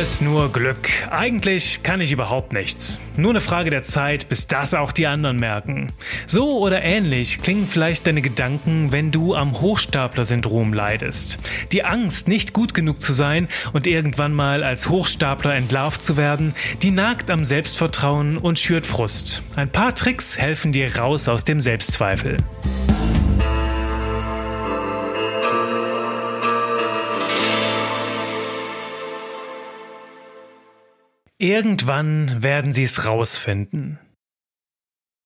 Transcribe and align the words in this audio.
Alles 0.00 0.20
nur 0.20 0.50
Glück. 0.52 0.88
Eigentlich 1.10 1.82
kann 1.82 2.00
ich 2.00 2.12
überhaupt 2.12 2.52
nichts. 2.52 3.00
Nur 3.16 3.30
eine 3.30 3.40
Frage 3.40 3.70
der 3.70 3.82
Zeit, 3.82 4.28
bis 4.28 4.46
das 4.46 4.72
auch 4.72 4.92
die 4.92 5.06
anderen 5.06 5.38
merken. 5.38 5.92
So 6.26 6.58
oder 6.60 6.82
ähnlich 6.82 7.42
klingen 7.42 7.66
vielleicht 7.66 8.06
deine 8.06 8.22
Gedanken, 8.22 8.92
wenn 8.92 9.10
du 9.10 9.34
am 9.34 9.60
Hochstapler-Syndrom 9.60 10.72
leidest. 10.72 11.38
Die 11.72 11.84
Angst, 11.84 12.28
nicht 12.28 12.52
gut 12.52 12.72
genug 12.72 13.02
zu 13.02 13.12
sein 13.12 13.48
und 13.72 13.86
irgendwann 13.86 14.32
mal 14.32 14.64
als 14.64 14.88
Hochstapler 14.88 15.54
entlarvt 15.54 16.04
zu 16.04 16.16
werden, 16.16 16.54
die 16.82 16.92
nagt 16.92 17.30
am 17.30 17.44
Selbstvertrauen 17.44 18.38
und 18.38 18.58
schürt 18.58 18.86
Frust. 18.86 19.42
Ein 19.56 19.70
paar 19.70 19.94
Tricks 19.94 20.38
helfen 20.38 20.72
dir 20.72 20.96
raus 20.96 21.28
aus 21.28 21.44
dem 21.44 21.60
Selbstzweifel. 21.60 22.38
Irgendwann 31.42 32.42
werden 32.42 32.74
sie 32.74 32.82
es 32.82 33.06
rausfinden. 33.06 33.98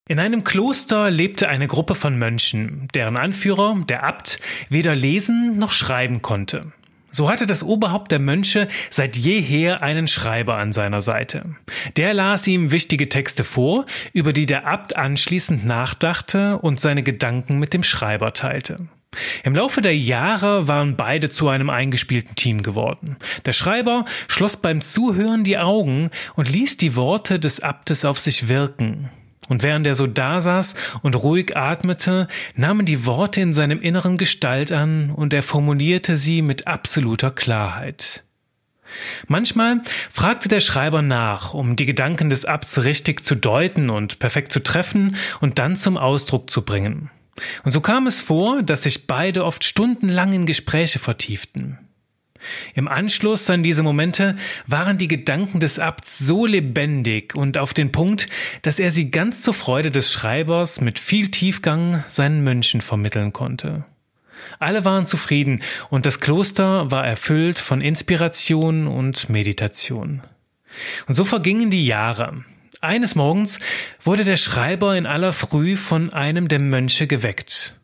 In 0.08 0.20
einem 0.20 0.44
Kloster 0.44 1.10
lebte 1.10 1.48
eine 1.48 1.66
Gruppe 1.66 1.96
von 1.96 2.16
Mönchen, 2.16 2.86
deren 2.94 3.16
Anführer, 3.16 3.82
der 3.88 4.04
Abt, 4.04 4.38
weder 4.68 4.94
lesen 4.94 5.58
noch 5.58 5.72
schreiben 5.72 6.22
konnte. 6.22 6.72
So 7.10 7.28
hatte 7.28 7.46
das 7.46 7.64
Oberhaupt 7.64 8.12
der 8.12 8.20
Mönche 8.20 8.68
seit 8.90 9.16
jeher 9.16 9.82
einen 9.82 10.06
Schreiber 10.06 10.56
an 10.58 10.72
seiner 10.72 11.02
Seite. 11.02 11.56
Der 11.96 12.14
las 12.14 12.46
ihm 12.46 12.70
wichtige 12.70 13.08
Texte 13.08 13.42
vor, 13.42 13.84
über 14.12 14.32
die 14.32 14.46
der 14.46 14.68
Abt 14.68 14.94
anschließend 14.94 15.66
nachdachte 15.66 16.58
und 16.58 16.78
seine 16.78 17.02
Gedanken 17.02 17.58
mit 17.58 17.74
dem 17.74 17.82
Schreiber 17.82 18.32
teilte. 18.34 18.86
Im 19.42 19.54
Laufe 19.54 19.80
der 19.80 19.96
Jahre 19.96 20.68
waren 20.68 20.96
beide 20.96 21.30
zu 21.30 21.48
einem 21.48 21.70
eingespielten 21.70 22.34
Team 22.36 22.62
geworden. 22.62 23.16
Der 23.44 23.52
Schreiber 23.52 24.04
schloss 24.28 24.56
beim 24.56 24.82
Zuhören 24.82 25.44
die 25.44 25.58
Augen 25.58 26.10
und 26.34 26.50
ließ 26.50 26.76
die 26.76 26.96
Worte 26.96 27.38
des 27.38 27.60
Abtes 27.60 28.04
auf 28.04 28.18
sich 28.18 28.48
wirken. 28.48 29.10
Und 29.48 29.62
während 29.62 29.86
er 29.86 29.94
so 29.94 30.06
dasaß 30.06 30.74
und 31.02 31.22
ruhig 31.22 31.56
atmete, 31.56 32.28
nahmen 32.56 32.86
die 32.86 33.04
Worte 33.06 33.40
in 33.40 33.52
seinem 33.52 33.80
Inneren 33.80 34.16
Gestalt 34.16 34.72
an 34.72 35.10
und 35.10 35.32
er 35.32 35.42
formulierte 35.42 36.16
sie 36.16 36.40
mit 36.40 36.66
absoluter 36.66 37.30
Klarheit. 37.30 38.24
Manchmal 39.26 39.80
fragte 40.10 40.48
der 40.48 40.60
Schreiber 40.60 41.02
nach, 41.02 41.52
um 41.54 41.76
die 41.76 41.86
Gedanken 41.86 42.30
des 42.30 42.44
Abts 42.44 42.84
richtig 42.84 43.24
zu 43.24 43.34
deuten 43.34 43.90
und 43.90 44.18
perfekt 44.18 44.52
zu 44.52 44.62
treffen 44.62 45.16
und 45.40 45.58
dann 45.58 45.76
zum 45.76 45.96
Ausdruck 45.96 46.50
zu 46.50 46.62
bringen. 46.62 47.10
Und 47.64 47.72
so 47.72 47.80
kam 47.80 48.06
es 48.06 48.20
vor, 48.20 48.62
dass 48.62 48.82
sich 48.82 49.06
beide 49.06 49.44
oft 49.44 49.64
stundenlang 49.64 50.32
in 50.32 50.46
Gespräche 50.46 50.98
vertieften. 50.98 51.78
Im 52.74 52.88
Anschluss 52.88 53.48
an 53.48 53.62
diese 53.62 53.82
Momente 53.82 54.36
waren 54.66 54.98
die 54.98 55.08
Gedanken 55.08 55.60
des 55.60 55.78
Abts 55.78 56.18
so 56.18 56.46
lebendig 56.46 57.34
und 57.34 57.58
auf 57.58 57.72
den 57.74 57.92
Punkt, 57.92 58.28
dass 58.62 58.78
er 58.78 58.92
sie 58.92 59.10
ganz 59.10 59.42
zur 59.42 59.54
Freude 59.54 59.90
des 59.90 60.12
Schreibers 60.12 60.80
mit 60.80 60.98
viel 60.98 61.30
Tiefgang 61.30 62.04
seinen 62.08 62.44
Mönchen 62.44 62.80
vermitteln 62.80 63.32
konnte. 63.32 63.84
Alle 64.58 64.84
waren 64.84 65.06
zufrieden 65.06 65.62
und 65.90 66.06
das 66.06 66.20
Kloster 66.20 66.90
war 66.90 67.06
erfüllt 67.06 67.58
von 67.58 67.80
Inspiration 67.80 68.86
und 68.86 69.30
Meditation. 69.30 70.22
Und 71.06 71.14
so 71.14 71.24
vergingen 71.24 71.70
die 71.70 71.86
Jahre. 71.86 72.44
Eines 72.84 73.14
Morgens 73.14 73.58
wurde 74.02 74.24
der 74.24 74.36
Schreiber 74.36 74.94
in 74.96 75.06
aller 75.06 75.32
Früh 75.32 75.76
von 75.76 76.12
einem 76.12 76.48
der 76.48 76.60
Mönche 76.60 77.06
geweckt. 77.06 77.74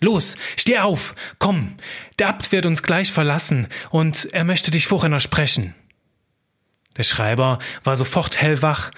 Los, 0.00 0.36
steh 0.56 0.78
auf, 0.78 1.14
komm, 1.38 1.76
der 2.18 2.28
Abt 2.28 2.50
wird 2.50 2.66
uns 2.66 2.82
gleich 2.82 3.12
verlassen, 3.12 3.68
und 3.90 4.28
er 4.32 4.44
möchte 4.44 4.70
dich 4.70 4.86
vorher 4.86 5.20
sprechen. 5.20 5.74
Der 6.96 7.04
Schreiber 7.04 7.58
war 7.84 7.96
sofort 7.96 8.40
hellwach 8.40 8.90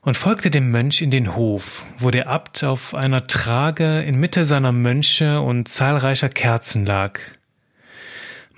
und 0.00 0.16
folgte 0.16 0.50
dem 0.50 0.70
Mönch 0.70 1.02
in 1.02 1.10
den 1.10 1.36
Hof, 1.36 1.84
wo 1.98 2.10
der 2.10 2.28
Abt 2.28 2.64
auf 2.64 2.94
einer 2.94 3.26
Trage 3.26 4.00
inmitten 4.00 4.44
seiner 4.44 4.72
Mönche 4.72 5.40
und 5.40 5.68
zahlreicher 5.68 6.28
Kerzen 6.28 6.86
lag. 6.86 7.20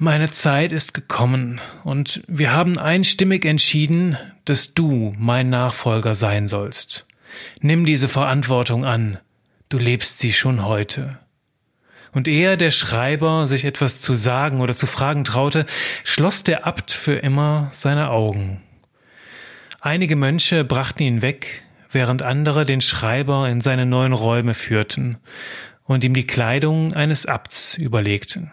Meine 0.00 0.30
Zeit 0.30 0.70
ist 0.70 0.94
gekommen, 0.94 1.60
und 1.82 2.22
wir 2.28 2.52
haben 2.52 2.78
einstimmig 2.78 3.44
entschieden, 3.44 4.16
dass 4.44 4.72
du 4.72 5.12
mein 5.18 5.50
Nachfolger 5.50 6.14
sein 6.14 6.46
sollst. 6.46 7.04
Nimm 7.62 7.84
diese 7.84 8.06
Verantwortung 8.06 8.84
an, 8.84 9.18
du 9.68 9.76
lebst 9.76 10.20
sie 10.20 10.32
schon 10.32 10.64
heute. 10.64 11.18
Und 12.12 12.28
ehe 12.28 12.56
der 12.56 12.70
Schreiber 12.70 13.48
sich 13.48 13.64
etwas 13.64 13.98
zu 13.98 14.14
sagen 14.14 14.60
oder 14.60 14.76
zu 14.76 14.86
fragen 14.86 15.24
traute, 15.24 15.66
schloss 16.04 16.44
der 16.44 16.64
Abt 16.64 16.92
für 16.92 17.14
immer 17.14 17.68
seine 17.72 18.10
Augen. 18.10 18.62
Einige 19.80 20.14
Mönche 20.14 20.62
brachten 20.62 21.02
ihn 21.02 21.22
weg, 21.22 21.64
während 21.90 22.22
andere 22.22 22.64
den 22.64 22.82
Schreiber 22.82 23.48
in 23.48 23.60
seine 23.60 23.84
neuen 23.84 24.12
Räume 24.12 24.54
führten 24.54 25.16
und 25.82 26.04
ihm 26.04 26.14
die 26.14 26.26
Kleidung 26.26 26.92
eines 26.92 27.26
Abts 27.26 27.76
überlegten. 27.76 28.52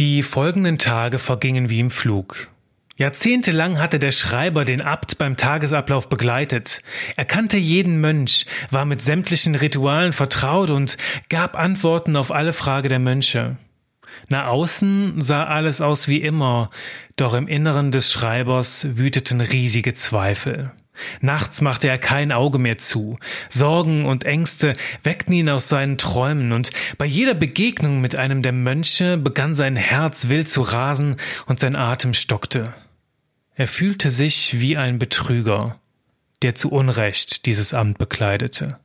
Die 0.00 0.22
folgenden 0.22 0.78
Tage 0.78 1.18
vergingen 1.18 1.68
wie 1.68 1.78
im 1.78 1.90
Flug. 1.90 2.48
Jahrzehntelang 2.96 3.78
hatte 3.78 3.98
der 3.98 4.12
Schreiber 4.12 4.64
den 4.64 4.80
Abt 4.80 5.18
beim 5.18 5.36
Tagesablauf 5.36 6.08
begleitet. 6.08 6.80
Er 7.18 7.26
kannte 7.26 7.58
jeden 7.58 8.00
Mönch, 8.00 8.46
war 8.70 8.86
mit 8.86 9.02
sämtlichen 9.02 9.54
Ritualen 9.54 10.14
vertraut 10.14 10.70
und 10.70 10.96
gab 11.28 11.54
Antworten 11.54 12.16
auf 12.16 12.32
alle 12.32 12.54
Frage 12.54 12.88
der 12.88 12.98
Mönche. 12.98 13.58
Nach 14.30 14.46
außen 14.46 15.20
sah 15.20 15.44
alles 15.44 15.82
aus 15.82 16.08
wie 16.08 16.22
immer, 16.22 16.70
doch 17.16 17.34
im 17.34 17.46
Inneren 17.46 17.92
des 17.92 18.10
Schreibers 18.10 18.86
wüteten 18.96 19.42
riesige 19.42 19.92
Zweifel. 19.92 20.72
Nachts 21.20 21.60
machte 21.60 21.88
er 21.88 21.98
kein 21.98 22.32
Auge 22.32 22.58
mehr 22.58 22.78
zu. 22.78 23.18
Sorgen 23.48 24.04
und 24.04 24.24
Ängste 24.24 24.74
weckten 25.02 25.34
ihn 25.34 25.48
aus 25.48 25.68
seinen 25.68 25.98
Träumen, 25.98 26.52
und 26.52 26.70
bei 26.98 27.06
jeder 27.06 27.34
Begegnung 27.34 28.00
mit 28.00 28.16
einem 28.16 28.42
der 28.42 28.52
Mönche 28.52 29.16
begann 29.16 29.54
sein 29.54 29.76
Herz 29.76 30.28
wild 30.28 30.48
zu 30.48 30.62
rasen 30.62 31.16
und 31.46 31.60
sein 31.60 31.76
Atem 31.76 32.14
stockte. 32.14 32.74
Er 33.54 33.68
fühlte 33.68 34.10
sich 34.10 34.60
wie 34.60 34.76
ein 34.76 34.98
Betrüger, 34.98 35.78
der 36.42 36.54
zu 36.54 36.70
Unrecht 36.70 37.46
dieses 37.46 37.74
Amt 37.74 37.98
bekleidete. 37.98 38.78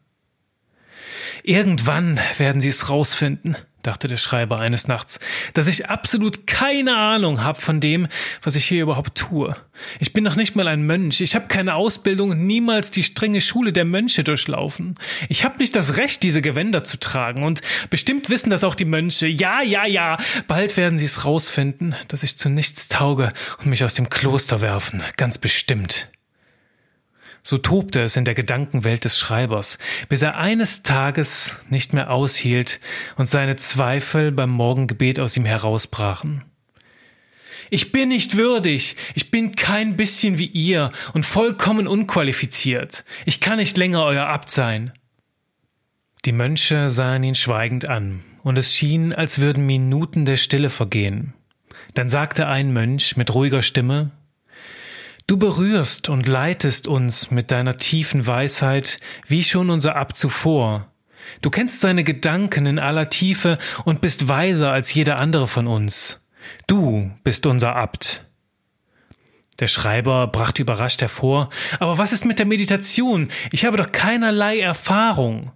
Irgendwann 1.44 2.20
werden 2.38 2.62
sie 2.62 2.70
es 2.70 2.90
rausfinden, 2.90 3.56
dachte 3.86 4.08
der 4.08 4.18
Schreiber 4.18 4.60
eines 4.60 4.88
Nachts, 4.88 5.20
dass 5.54 5.68
ich 5.68 5.90
absolut 5.90 6.48
keine 6.48 6.98
Ahnung 6.98 7.44
habe 7.44 7.60
von 7.60 7.80
dem, 7.80 8.08
was 8.42 8.56
ich 8.56 8.66
hier 8.66 8.84
überhaupt 8.84 9.16
tue. 9.16 9.56
Ich 10.00 10.14
bin 10.14 10.24
noch 10.24 10.36
nicht 10.36 10.56
mal 10.56 10.68
ein 10.68 10.86
Mönch, 10.86 11.22
ich 11.22 11.36
habe 11.36 11.48
keine 11.48 11.76
Ausbildung, 11.76 12.46
niemals 12.46 12.92
die 12.92 13.04
strenge 13.04 13.42
Schule 13.42 13.74
der 13.74 13.86
Mönche 13.86 14.24
durchlaufen. 14.24 14.96
Ich 15.30 15.44
habe 15.44 15.60
nicht 15.60 15.76
das 15.76 15.98
Recht, 15.98 16.24
diese 16.24 16.42
Gewänder 16.42 16.84
zu 16.84 17.00
tragen, 17.00 17.44
und 17.44 17.62
bestimmt 17.90 18.30
wissen 18.30 18.50
das 18.50 18.64
auch 18.64 18.76
die 18.76 18.86
Mönche. 18.86 19.28
Ja, 19.28 19.62
ja, 19.62 19.86
ja, 19.86 20.18
bald 20.48 20.78
werden 20.78 20.98
sie 20.98 21.06
es 21.06 21.26
rausfinden, 21.26 21.96
dass 22.08 22.24
ich 22.24 22.38
zu 22.38 22.50
nichts 22.50 22.88
tauge 22.88 23.34
und 23.60 23.68
mich 23.68 23.84
aus 23.84 23.94
dem 23.94 24.10
Kloster 24.10 24.62
werfen, 24.62 25.04
ganz 25.18 25.38
bestimmt. 25.38 26.08
So 27.48 27.60
tobte 27.60 28.02
es 28.02 28.18
in 28.18 28.26
der 28.26 28.34
Gedankenwelt 28.34 29.06
des 29.06 29.20
Schreibers, 29.20 29.78
bis 30.10 30.24
er 30.24 30.36
eines 30.38 30.82
Tages 30.82 31.58
nicht 31.70 31.94
mehr 31.94 32.10
aushielt 32.10 32.80
und 33.18 33.30
seine 33.30 33.56
Zweifel 33.56 34.32
beim 34.32 34.50
Morgengebet 34.50 35.20
aus 35.20 35.38
ihm 35.38 35.46
herausbrachen. 35.46 36.44
Ich 37.70 37.92
bin 37.92 38.10
nicht 38.10 38.36
würdig, 38.36 38.96
ich 39.14 39.30
bin 39.30 39.56
kein 39.56 39.96
bisschen 39.96 40.40
wie 40.40 40.48
ihr 40.48 40.92
und 41.14 41.24
vollkommen 41.24 41.88
unqualifiziert. 41.88 43.06
Ich 43.26 43.42
kann 43.42 43.58
nicht 43.58 43.78
länger 43.78 44.04
euer 44.04 44.26
Abt 44.26 44.50
sein. 44.50 44.92
Die 46.26 46.32
Mönche 46.32 46.90
sahen 46.90 47.24
ihn 47.24 47.36
schweigend 47.36 47.88
an, 47.88 48.24
und 48.42 48.58
es 48.58 48.74
schien, 48.74 49.14
als 49.14 49.38
würden 49.38 49.68
Minuten 49.68 50.26
der 50.26 50.38
Stille 50.38 50.72
vergehen. 50.72 51.36
Dann 51.94 52.10
sagte 52.10 52.48
ein 52.48 52.74
Mönch 52.74 53.18
mit 53.18 53.36
ruhiger 53.36 53.62
Stimme 53.62 54.10
Du 55.28 55.38
berührst 55.38 56.08
und 56.08 56.28
leitest 56.28 56.88
uns 56.88 57.32
mit 57.32 57.50
deiner 57.50 57.78
tiefen 57.78 58.28
Weisheit, 58.28 59.00
wie 59.26 59.44
schon 59.44 59.72
unser 59.72 59.96
Abt 59.96 60.18
zuvor. 60.18 60.92
Du 61.42 61.50
kennst 61.50 61.80
seine 61.80 62.04
Gedanken 62.04 62.68
in 62.68 62.78
aller 62.78 63.10
Tiefe 63.10 63.58
und 63.86 64.02
bist 64.02 64.28
weiser 64.28 64.72
als 64.72 64.94
jeder 64.94 65.18
andere 65.20 65.48
von 65.48 65.66
uns. 65.66 66.22
Du 66.68 67.12
bist 67.24 67.48
unser 67.48 67.76
Abt. 67.76 68.24
Der 69.58 69.68
Schreiber 69.68 70.28
brachte 70.28 70.62
überrascht 70.62 71.02
hervor, 71.02 71.50
aber 71.80 71.98
was 71.98 72.14
ist 72.14 72.26
mit 72.26 72.38
der 72.38 72.46
Meditation? 72.46 73.30
Ich 73.52 73.66
habe 73.66 73.78
doch 73.78 73.92
keinerlei 73.92 74.60
Erfahrung. 74.60 75.54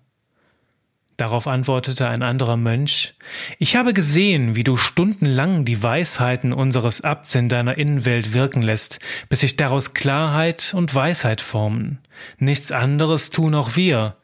Darauf 1.20 1.48
antwortete 1.48 2.08
ein 2.08 2.24
anderer 2.24 2.56
Mönch, 2.56 3.14
ich 3.58 3.76
habe 3.76 3.94
gesehen, 3.94 4.56
wie 4.56 4.64
du 4.64 4.78
stundenlang 4.78 5.66
die 5.66 5.84
Weisheiten 5.84 6.54
unseres 6.54 7.02
Abts 7.02 7.36
in 7.36 7.50
deiner 7.50 7.78
Innenwelt 7.78 8.34
wirken 8.34 8.62
lässt, 8.62 9.02
bis 9.28 9.42
sich 9.42 9.58
daraus 9.58 9.94
Klarheit 9.94 10.74
und 10.74 10.96
Weisheit 10.96 11.42
formen. 11.42 12.00
Nichts 12.38 12.72
anderes 12.72 13.32
tun 13.32 13.54
auch 13.54 13.76
wir. 13.76 14.16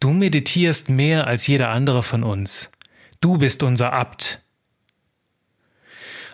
Du 0.00 0.10
meditierst 0.10 0.90
mehr 0.90 1.26
als 1.26 1.46
jeder 1.46 1.70
andere 1.70 2.02
von 2.02 2.22
uns. 2.22 2.70
Du 3.22 3.38
bist 3.38 3.62
unser 3.62 3.94
Abt. 3.94 4.42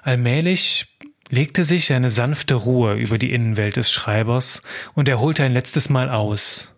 Allmählich 0.03 0.87
legte 1.29 1.65
sich 1.65 1.93
eine 1.93 2.11
sanfte 2.11 2.57
Ruhe 2.57 2.95
über 2.95 3.17
die 3.17 3.33
Innenwelt 3.33 3.77
des 3.77 3.93
Schreibers 3.93 4.63
und 4.95 5.09
er 5.09 5.21
holte 5.21 5.45
ein 5.45 5.53
letztes 5.53 5.89
Mal 5.89 6.11
aus. 6.11 6.73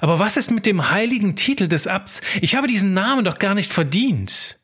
Aber 0.00 0.18
was 0.18 0.36
ist 0.36 0.50
mit 0.50 0.66
dem 0.66 0.90
heiligen 0.90 1.36
Titel 1.36 1.68
des 1.68 1.86
Abts? 1.86 2.20
Ich 2.40 2.56
habe 2.56 2.66
diesen 2.66 2.94
Namen 2.94 3.24
doch 3.24 3.38
gar 3.38 3.54
nicht 3.54 3.72
verdient. 3.72 4.58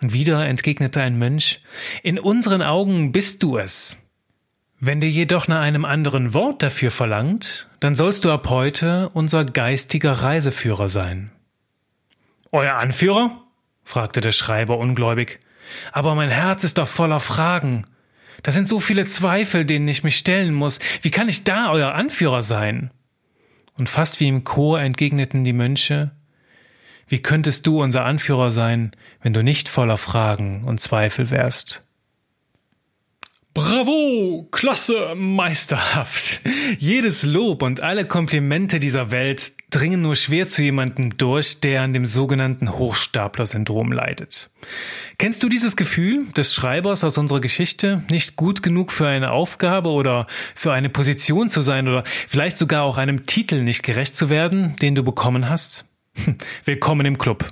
Und 0.00 0.12
wieder 0.12 0.46
entgegnete 0.46 1.00
ein 1.00 1.18
Mönch, 1.18 1.62
in 2.02 2.18
unseren 2.18 2.62
Augen 2.62 3.12
bist 3.12 3.42
du 3.42 3.56
es. 3.56 3.96
Wenn 4.78 5.00
dir 5.00 5.10
jedoch 5.10 5.48
nach 5.48 5.60
einem 5.60 5.86
anderen 5.86 6.34
Wort 6.34 6.62
dafür 6.62 6.90
verlangt, 6.90 7.68
dann 7.80 7.94
sollst 7.94 8.26
du 8.26 8.30
ab 8.30 8.50
heute 8.50 9.08
unser 9.14 9.46
geistiger 9.46 10.12
Reiseführer 10.12 10.90
sein. 10.90 11.30
Euer 12.52 12.74
Anführer? 12.74 13.42
fragte 13.84 14.20
der 14.20 14.32
Schreiber 14.32 14.76
ungläubig. 14.76 15.40
Aber 15.92 16.14
mein 16.14 16.30
Herz 16.30 16.62
ist 16.62 16.78
doch 16.78 16.88
voller 16.88 17.20
Fragen. 17.20 17.86
Da 18.42 18.52
sind 18.52 18.68
so 18.68 18.80
viele 18.80 19.06
Zweifel, 19.06 19.64
denen 19.64 19.88
ich 19.88 20.04
mich 20.04 20.16
stellen 20.16 20.52
muss. 20.52 20.78
Wie 21.00 21.10
kann 21.10 21.28
ich 21.28 21.44
da 21.44 21.70
euer 21.70 21.94
Anführer 21.94 22.42
sein? 22.42 22.90
Und 23.78 23.88
fast 23.88 24.20
wie 24.20 24.28
im 24.28 24.44
Chor 24.44 24.80
entgegneten 24.80 25.44
die 25.44 25.52
Mönche, 25.52 26.12
wie 27.08 27.22
könntest 27.22 27.66
du 27.66 27.82
unser 27.82 28.04
Anführer 28.04 28.50
sein, 28.50 28.90
wenn 29.22 29.32
du 29.32 29.42
nicht 29.42 29.68
voller 29.68 29.98
Fragen 29.98 30.64
und 30.64 30.80
Zweifel 30.80 31.30
wärst? 31.30 31.85
Bravo, 33.56 34.46
klasse, 34.50 35.14
meisterhaft. 35.16 36.42
Jedes 36.78 37.22
Lob 37.22 37.62
und 37.62 37.80
alle 37.80 38.04
Komplimente 38.04 38.78
dieser 38.78 39.10
Welt 39.10 39.54
dringen 39.70 40.02
nur 40.02 40.14
schwer 40.14 40.46
zu 40.46 40.60
jemandem 40.60 41.16
durch, 41.16 41.60
der 41.60 41.80
an 41.80 41.94
dem 41.94 42.04
sogenannten 42.04 42.70
Hochstapler-Syndrom 42.76 43.92
leidet. 43.92 44.50
Kennst 45.16 45.42
du 45.42 45.48
dieses 45.48 45.74
Gefühl 45.74 46.26
des 46.36 46.52
Schreibers 46.52 47.02
aus 47.02 47.16
unserer 47.16 47.40
Geschichte, 47.40 48.02
nicht 48.10 48.36
gut 48.36 48.62
genug 48.62 48.92
für 48.92 49.08
eine 49.08 49.30
Aufgabe 49.30 49.88
oder 49.88 50.26
für 50.54 50.74
eine 50.74 50.90
Position 50.90 51.48
zu 51.48 51.62
sein 51.62 51.88
oder 51.88 52.04
vielleicht 52.28 52.58
sogar 52.58 52.82
auch 52.82 52.98
einem 52.98 53.24
Titel 53.24 53.62
nicht 53.62 53.82
gerecht 53.82 54.16
zu 54.16 54.28
werden, 54.28 54.76
den 54.82 54.94
du 54.94 55.02
bekommen 55.02 55.48
hast? 55.48 55.86
Willkommen 56.64 57.06
im 57.06 57.18
Club. 57.18 57.46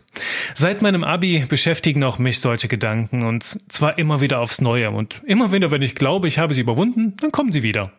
Seit 0.55 0.83
meinem 0.83 1.05
Abi 1.05 1.45
beschäftigen 1.49 2.05
auch 2.05 2.19
mich 2.19 2.41
solche 2.41 2.69
Gedanken 2.69 3.25
und 3.25 3.61
zwar 3.69 3.99
immer 3.99 4.21
wieder 4.21 4.41
aufs 4.41 4.61
Neue 4.61 4.91
und 4.91 5.23
immer 5.27 5.53
wieder, 5.53 5.71
wenn 5.71 5.83
ich 5.83 5.95
glaube, 5.95 6.29
ich 6.29 6.39
habe 6.39 6.55
sie 6.55 6.61
überwunden, 6.61 7.15
dann 7.21 7.33
kommen 7.33 7.53
sie 7.53 7.63
wieder. 7.63 7.93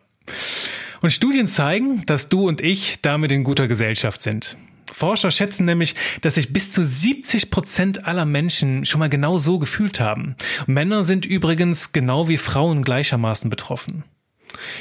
Und 1.02 1.10
Studien 1.10 1.46
zeigen, 1.46 2.04
dass 2.06 2.28
du 2.28 2.46
und 2.46 2.60
ich 2.60 3.00
damit 3.02 3.32
in 3.32 3.44
guter 3.44 3.68
Gesellschaft 3.68 4.22
sind. 4.22 4.56
Forscher 4.92 5.30
schätzen 5.30 5.66
nämlich, 5.66 5.94
dass 6.22 6.36
sich 6.36 6.52
bis 6.52 6.72
zu 6.72 6.84
70 6.84 7.50
Prozent 7.50 8.06
aller 8.06 8.24
Menschen 8.24 8.84
schon 8.84 9.00
mal 9.00 9.08
genau 9.08 9.38
so 9.38 9.58
gefühlt 9.58 10.00
haben. 10.00 10.36
Männer 10.66 11.04
sind 11.04 11.26
übrigens 11.26 11.92
genau 11.92 12.28
wie 12.28 12.38
Frauen 12.38 12.82
gleichermaßen 12.82 13.50
betroffen. 13.50 14.04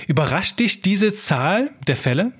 Überrascht 0.08 0.60
dich 0.60 0.82
diese 0.82 1.14
Zahl 1.16 1.72
der 1.88 1.98
Fälle? 1.98 2.32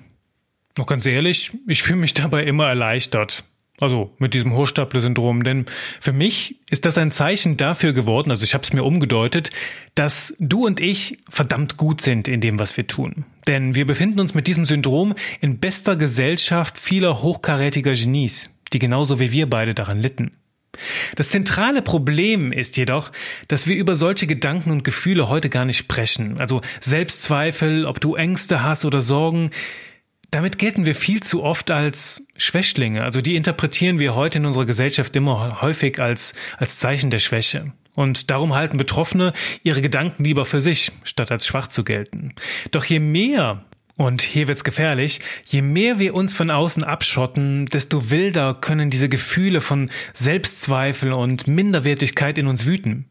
Noch 0.78 0.86
ganz 0.86 1.06
ehrlich, 1.06 1.52
ich 1.66 1.82
fühle 1.82 1.98
mich 1.98 2.14
dabei 2.14 2.44
immer 2.44 2.66
erleichtert. 2.68 3.44
Also 3.78 4.14
mit 4.18 4.32
diesem 4.32 4.54
Hochstapler-Syndrom. 4.54 5.44
Denn 5.44 5.66
für 6.00 6.12
mich 6.12 6.60
ist 6.70 6.86
das 6.86 6.96
ein 6.96 7.10
Zeichen 7.10 7.58
dafür 7.58 7.92
geworden, 7.92 8.30
also 8.30 8.42
ich 8.42 8.54
habe 8.54 8.64
es 8.64 8.72
mir 8.72 8.84
umgedeutet, 8.84 9.50
dass 9.94 10.34
du 10.38 10.64
und 10.64 10.80
ich 10.80 11.18
verdammt 11.28 11.76
gut 11.76 12.00
sind 12.00 12.26
in 12.26 12.40
dem, 12.40 12.58
was 12.58 12.76
wir 12.76 12.86
tun. 12.86 13.26
Denn 13.46 13.74
wir 13.74 13.86
befinden 13.86 14.20
uns 14.20 14.32
mit 14.32 14.46
diesem 14.46 14.64
Syndrom 14.64 15.14
in 15.42 15.58
bester 15.58 15.96
Gesellschaft 15.96 16.80
vieler 16.80 17.20
hochkarätiger 17.20 17.92
Genies, 17.92 18.50
die 18.72 18.78
genauso 18.78 19.20
wie 19.20 19.32
wir 19.32 19.48
beide 19.48 19.74
daran 19.74 20.00
litten. 20.00 20.30
Das 21.14 21.30
zentrale 21.30 21.80
Problem 21.82 22.52
ist 22.52 22.76
jedoch, 22.76 23.12
dass 23.48 23.66
wir 23.66 23.76
über 23.76 23.94
solche 23.94 24.26
Gedanken 24.26 24.70
und 24.70 24.84
Gefühle 24.84 25.28
heute 25.28 25.48
gar 25.48 25.64
nicht 25.64 25.78
sprechen. 25.78 26.38
Also 26.38 26.60
Selbstzweifel, 26.80 27.86
ob 27.86 28.00
du 28.00 28.14
Ängste 28.14 28.62
hast 28.62 28.84
oder 28.84 29.00
Sorgen, 29.00 29.50
damit 30.30 30.58
gelten 30.58 30.84
wir 30.84 30.94
viel 30.94 31.22
zu 31.22 31.42
oft 31.42 31.70
als 31.70 32.26
Schwächlinge. 32.36 33.04
Also 33.04 33.20
die 33.20 33.36
interpretieren 33.36 33.98
wir 33.98 34.14
heute 34.14 34.38
in 34.38 34.46
unserer 34.46 34.66
Gesellschaft 34.66 35.14
immer 35.16 35.62
häufig 35.62 36.00
als, 36.00 36.34
als 36.58 36.78
Zeichen 36.78 37.10
der 37.10 37.18
Schwäche. 37.18 37.72
Und 37.94 38.30
darum 38.30 38.54
halten 38.54 38.76
Betroffene 38.76 39.32
ihre 39.62 39.80
Gedanken 39.80 40.24
lieber 40.24 40.44
für 40.44 40.60
sich, 40.60 40.92
statt 41.02 41.30
als 41.30 41.46
schwach 41.46 41.68
zu 41.68 41.82
gelten. 41.82 42.34
Doch 42.70 42.84
je 42.84 42.98
mehr 42.98 43.64
und 43.96 44.20
hier 44.20 44.46
wird's 44.46 44.64
gefährlich. 44.64 45.20
Je 45.44 45.62
mehr 45.62 45.98
wir 45.98 46.14
uns 46.14 46.34
von 46.34 46.50
außen 46.50 46.84
abschotten, 46.84 47.66
desto 47.66 48.10
wilder 48.10 48.54
können 48.54 48.90
diese 48.90 49.08
Gefühle 49.08 49.62
von 49.62 49.90
Selbstzweifel 50.12 51.12
und 51.12 51.46
Minderwertigkeit 51.46 52.36
in 52.36 52.46
uns 52.46 52.66
wüten. 52.66 53.06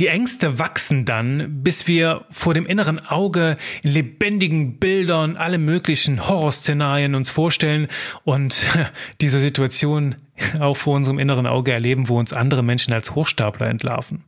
Die 0.00 0.08
Ängste 0.08 0.58
wachsen 0.58 1.04
dann, 1.04 1.62
bis 1.62 1.86
wir 1.86 2.24
vor 2.30 2.52
dem 2.52 2.66
inneren 2.66 3.04
Auge 3.06 3.56
in 3.82 3.92
lebendigen 3.92 4.78
Bildern 4.78 5.36
alle 5.36 5.58
möglichen 5.58 6.28
Horrorszenarien 6.28 7.14
uns 7.14 7.30
vorstellen 7.30 7.86
und 8.24 8.66
diese 9.20 9.40
Situation 9.40 10.16
auch 10.58 10.76
vor 10.76 10.96
unserem 10.96 11.20
inneren 11.20 11.46
Auge 11.46 11.72
erleben, 11.72 12.08
wo 12.08 12.18
uns 12.18 12.32
andere 12.32 12.64
Menschen 12.64 12.92
als 12.92 13.14
Hochstapler 13.14 13.68
entlarven. 13.68 14.24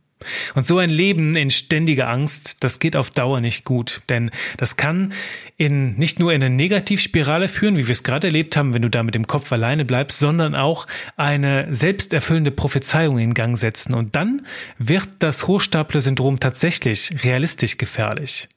Und 0.55 0.65
so 0.65 0.77
ein 0.77 0.89
Leben 0.89 1.35
in 1.35 1.51
ständiger 1.51 2.09
Angst, 2.09 2.63
das 2.63 2.79
geht 2.79 2.95
auf 2.95 3.09
Dauer 3.09 3.39
nicht 3.39 3.63
gut, 3.63 4.01
denn 4.09 4.31
das 4.57 4.75
kann 4.75 5.13
in 5.57 5.95
nicht 5.95 6.19
nur 6.19 6.33
in 6.33 6.43
eine 6.43 6.55
Negativspirale 6.55 7.47
führen, 7.47 7.77
wie 7.77 7.87
wir 7.87 7.91
es 7.91 8.03
gerade 8.03 8.27
erlebt 8.27 8.57
haben, 8.57 8.73
wenn 8.73 8.81
du 8.81 8.89
da 8.89 9.03
mit 9.03 9.15
dem 9.15 9.27
Kopf 9.27 9.51
alleine 9.51 9.85
bleibst, 9.85 10.19
sondern 10.19 10.55
auch 10.55 10.87
eine 11.15 11.67
selbsterfüllende 11.73 12.51
Prophezeiung 12.51 13.19
in 13.19 13.33
Gang 13.33 13.57
setzen 13.57 13.93
und 13.93 14.15
dann 14.15 14.45
wird 14.77 15.07
das 15.19 15.47
Hochstapler-Syndrom 15.47 16.39
tatsächlich 16.39 17.23
realistisch 17.23 17.77
gefährlich. 17.77 18.47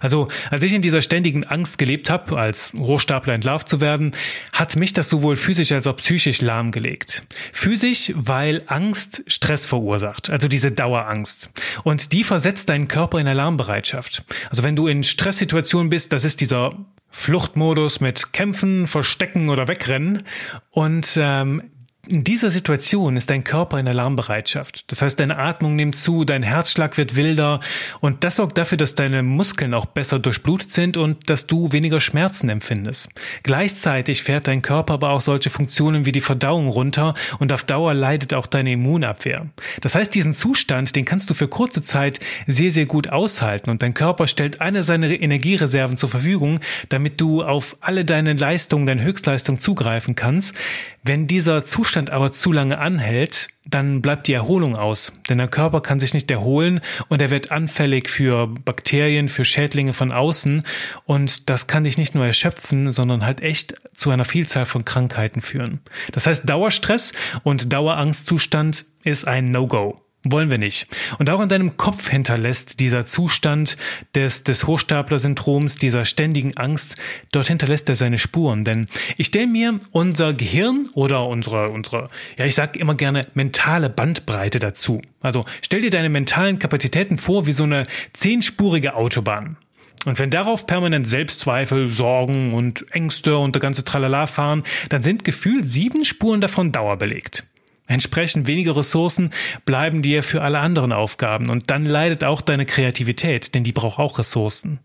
Also, 0.00 0.28
als 0.50 0.62
ich 0.62 0.72
in 0.72 0.82
dieser 0.82 1.02
ständigen 1.02 1.44
Angst 1.44 1.78
gelebt 1.78 2.10
habe, 2.10 2.38
als 2.38 2.72
Hochstapler 2.74 3.34
entlarvt 3.34 3.68
zu 3.68 3.80
werden, 3.80 4.12
hat 4.52 4.76
mich 4.76 4.92
das 4.92 5.08
sowohl 5.08 5.36
physisch 5.36 5.72
als 5.72 5.86
auch 5.86 5.96
psychisch 5.96 6.40
lahmgelegt. 6.40 7.24
Physisch, 7.52 8.12
weil 8.14 8.62
Angst 8.66 9.22
Stress 9.26 9.66
verursacht, 9.66 10.30
also 10.30 10.48
diese 10.48 10.72
Dauerangst. 10.72 11.50
Und 11.82 12.12
die 12.12 12.24
versetzt 12.24 12.68
deinen 12.68 12.88
Körper 12.88 13.18
in 13.18 13.26
Alarmbereitschaft. 13.26 14.24
Also 14.50 14.62
wenn 14.62 14.76
du 14.76 14.86
in 14.86 15.04
Stresssituationen 15.04 15.90
bist, 15.90 16.12
das 16.12 16.24
ist 16.24 16.40
dieser 16.40 16.70
Fluchtmodus 17.10 18.00
mit 18.00 18.32
Kämpfen, 18.32 18.88
Verstecken 18.88 19.48
oder 19.48 19.68
Wegrennen. 19.68 20.24
Und 20.70 21.16
ähm, 21.16 21.62
in 22.06 22.24
dieser 22.24 22.50
Situation 22.50 23.16
ist 23.16 23.30
dein 23.30 23.44
Körper 23.44 23.78
in 23.78 23.88
Alarmbereitschaft. 23.88 24.84
Das 24.90 25.02
heißt, 25.02 25.18
deine 25.18 25.38
Atmung 25.38 25.76
nimmt 25.76 25.96
zu, 25.96 26.24
dein 26.24 26.42
Herzschlag 26.42 26.96
wird 26.96 27.16
wilder 27.16 27.60
und 28.00 28.24
das 28.24 28.36
sorgt 28.36 28.58
dafür, 28.58 28.78
dass 28.78 28.94
deine 28.94 29.22
Muskeln 29.22 29.74
auch 29.74 29.86
besser 29.86 30.18
durchblutet 30.18 30.70
sind 30.70 30.96
und 30.96 31.30
dass 31.30 31.46
du 31.46 31.72
weniger 31.72 32.00
Schmerzen 32.00 32.48
empfindest. 32.48 33.10
Gleichzeitig 33.42 34.22
fährt 34.22 34.48
dein 34.48 34.62
Körper 34.62 34.94
aber 34.94 35.10
auch 35.10 35.20
solche 35.20 35.50
Funktionen 35.50 36.06
wie 36.06 36.12
die 36.12 36.20
Verdauung 36.20 36.68
runter 36.68 37.14
und 37.38 37.52
auf 37.52 37.64
Dauer 37.64 37.94
leidet 37.94 38.34
auch 38.34 38.46
deine 38.46 38.72
Immunabwehr. 38.72 39.46
Das 39.80 39.94
heißt, 39.94 40.14
diesen 40.14 40.34
Zustand, 40.34 40.96
den 40.96 41.04
kannst 41.04 41.30
du 41.30 41.34
für 41.34 41.48
kurze 41.48 41.82
Zeit 41.82 42.20
sehr, 42.46 42.70
sehr 42.70 42.86
gut 42.86 43.10
aushalten 43.10 43.70
und 43.70 43.82
dein 43.82 43.94
Körper 43.94 44.26
stellt 44.26 44.60
eine 44.60 44.84
seiner 44.84 45.08
Energiereserven 45.08 45.96
zur 45.96 46.08
Verfügung, 46.08 46.60
damit 46.88 47.20
du 47.20 47.42
auf 47.42 47.76
alle 47.80 48.04
deine 48.04 48.34
Leistungen, 48.34 48.86
deine 48.86 49.02
Höchstleistung 49.02 49.58
zugreifen 49.58 50.14
kannst. 50.14 50.54
Wenn 51.02 51.26
dieser 51.26 51.64
Zustand 51.64 51.93
aber 51.96 52.32
zu 52.32 52.52
lange 52.52 52.78
anhält, 52.78 53.48
dann 53.66 54.02
bleibt 54.02 54.26
die 54.26 54.32
Erholung 54.34 54.76
aus, 54.76 55.12
denn 55.28 55.38
der 55.38 55.48
Körper 55.48 55.80
kann 55.80 56.00
sich 56.00 56.12
nicht 56.12 56.30
erholen 56.30 56.80
und 57.08 57.22
er 57.22 57.30
wird 57.30 57.50
anfällig 57.50 58.08
für 58.08 58.46
Bakterien, 58.46 59.28
für 59.28 59.44
Schädlinge 59.44 59.92
von 59.92 60.12
außen 60.12 60.64
und 61.06 61.48
das 61.48 61.66
kann 61.66 61.84
dich 61.84 61.96
nicht 61.96 62.14
nur 62.14 62.26
erschöpfen, 62.26 62.92
sondern 62.92 63.24
halt 63.24 63.40
echt 63.40 63.74
zu 63.94 64.10
einer 64.10 64.24
Vielzahl 64.24 64.66
von 64.66 64.84
Krankheiten 64.84 65.40
führen. 65.40 65.80
Das 66.12 66.26
heißt, 66.26 66.48
Dauerstress 66.48 67.12
und 67.42 67.72
Dauerangstzustand 67.72 68.84
ist 69.04 69.26
ein 69.26 69.50
No-Go. 69.50 70.03
Wollen 70.26 70.50
wir 70.50 70.56
nicht. 70.56 70.86
Und 71.18 71.28
auch 71.28 71.42
in 71.42 71.50
deinem 71.50 71.76
Kopf 71.76 72.08
hinterlässt 72.08 72.80
dieser 72.80 73.04
Zustand 73.04 73.76
des, 74.14 74.42
des 74.42 74.66
Hochstapler-Syndroms, 74.66 75.76
dieser 75.76 76.06
ständigen 76.06 76.56
Angst, 76.56 76.96
dort 77.30 77.48
hinterlässt 77.48 77.90
er 77.90 77.94
seine 77.94 78.18
Spuren. 78.18 78.64
Denn 78.64 78.88
ich 79.18 79.26
stelle 79.26 79.46
mir 79.46 79.80
unser 79.90 80.32
Gehirn 80.32 80.88
oder 80.94 81.26
unsere, 81.26 81.68
unsere, 81.68 82.08
ja, 82.38 82.46
ich 82.46 82.54
sag 82.54 82.76
immer 82.76 82.94
gerne 82.94 83.26
mentale 83.34 83.90
Bandbreite 83.90 84.60
dazu. 84.60 85.02
Also 85.20 85.44
stell 85.60 85.82
dir 85.82 85.90
deine 85.90 86.08
mentalen 86.08 86.58
Kapazitäten 86.58 87.18
vor 87.18 87.46
wie 87.46 87.52
so 87.52 87.64
eine 87.64 87.82
zehnspurige 88.14 88.94
Autobahn. 88.94 89.58
Und 90.06 90.18
wenn 90.18 90.30
darauf 90.30 90.66
permanent 90.66 91.06
Selbstzweifel, 91.06 91.88
Sorgen 91.88 92.54
und 92.54 92.86
Ängste 92.92 93.36
und 93.36 93.54
der 93.54 93.60
ganze 93.60 93.84
Tralala 93.84 94.26
fahren, 94.26 94.62
dann 94.88 95.02
sind 95.02 95.24
gefühlt 95.24 95.70
sieben 95.70 96.04
Spuren 96.04 96.40
davon 96.40 96.72
dauerbelegt. 96.72 97.44
Entsprechend 97.86 98.46
wenige 98.46 98.76
Ressourcen 98.76 99.30
bleiben 99.66 100.00
dir 100.00 100.22
für 100.22 100.42
alle 100.42 100.58
anderen 100.58 100.92
Aufgaben 100.92 101.50
und 101.50 101.70
dann 101.70 101.84
leidet 101.84 102.24
auch 102.24 102.40
deine 102.40 102.64
Kreativität, 102.64 103.54
denn 103.54 103.64
die 103.64 103.72
braucht 103.72 103.98
auch 103.98 104.18
Ressourcen. 104.18 104.80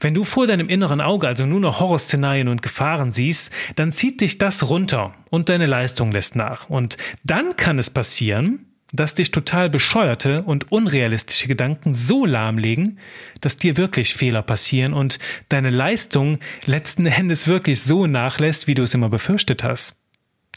Wenn 0.00 0.14
du 0.14 0.24
vor 0.24 0.46
deinem 0.46 0.70
inneren 0.70 1.02
Auge 1.02 1.28
also 1.28 1.44
nur 1.44 1.60
noch 1.60 1.80
Horrorszenarien 1.80 2.48
und 2.48 2.62
Gefahren 2.62 3.12
siehst, 3.12 3.52
dann 3.76 3.92
zieht 3.92 4.20
dich 4.22 4.38
das 4.38 4.70
runter 4.70 5.14
und 5.30 5.50
deine 5.50 5.66
Leistung 5.66 6.10
lässt 6.10 6.36
nach. 6.36 6.70
Und 6.70 6.96
dann 7.22 7.54
kann 7.56 7.78
es 7.78 7.90
passieren, 7.90 8.66
dass 8.92 9.14
dich 9.14 9.30
total 9.30 9.70
bescheuerte 9.70 10.42
und 10.42 10.70
unrealistische 10.70 11.48
Gedanken 11.48 11.94
so 11.94 12.26
lahmlegen, 12.26 12.98
dass 13.40 13.56
dir 13.56 13.76
wirklich 13.76 14.14
Fehler 14.14 14.42
passieren 14.42 14.92
und 14.92 15.18
deine 15.48 15.70
Leistung 15.70 16.38
letzten 16.66 17.06
Endes 17.06 17.46
wirklich 17.46 17.80
so 17.82 18.06
nachlässt, 18.06 18.66
wie 18.66 18.74
du 18.74 18.82
es 18.82 18.94
immer 18.94 19.08
befürchtet 19.08 19.64
hast. 19.64 19.96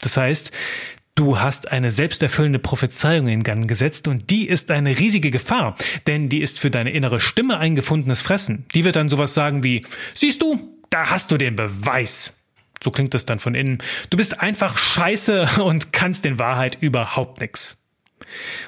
Das 0.02 0.18
heißt, 0.18 0.52
Du 1.16 1.40
hast 1.40 1.72
eine 1.72 1.90
selbsterfüllende 1.90 2.58
Prophezeiung 2.58 3.26
in 3.28 3.42
Gang 3.42 3.66
gesetzt 3.66 4.06
und 4.06 4.30
die 4.30 4.46
ist 4.46 4.70
eine 4.70 4.98
riesige 4.98 5.30
Gefahr, 5.30 5.74
denn 6.06 6.28
die 6.28 6.42
ist 6.42 6.60
für 6.60 6.70
deine 6.70 6.90
innere 6.90 7.20
Stimme 7.20 7.56
ein 7.56 7.74
gefundenes 7.74 8.20
Fressen. 8.20 8.66
Die 8.74 8.84
wird 8.84 8.96
dann 8.96 9.08
sowas 9.08 9.32
sagen 9.32 9.64
wie, 9.64 9.80
siehst 10.12 10.42
du, 10.42 10.76
da 10.90 11.08
hast 11.08 11.30
du 11.30 11.38
den 11.38 11.56
Beweis. 11.56 12.38
So 12.84 12.90
klingt 12.90 13.14
das 13.14 13.24
dann 13.24 13.38
von 13.38 13.54
innen. 13.54 13.78
Du 14.10 14.18
bist 14.18 14.42
einfach 14.42 14.76
scheiße 14.76 15.62
und 15.62 15.94
kannst 15.94 16.26
in 16.26 16.38
Wahrheit 16.38 16.76
überhaupt 16.82 17.40
nichts. 17.40 17.82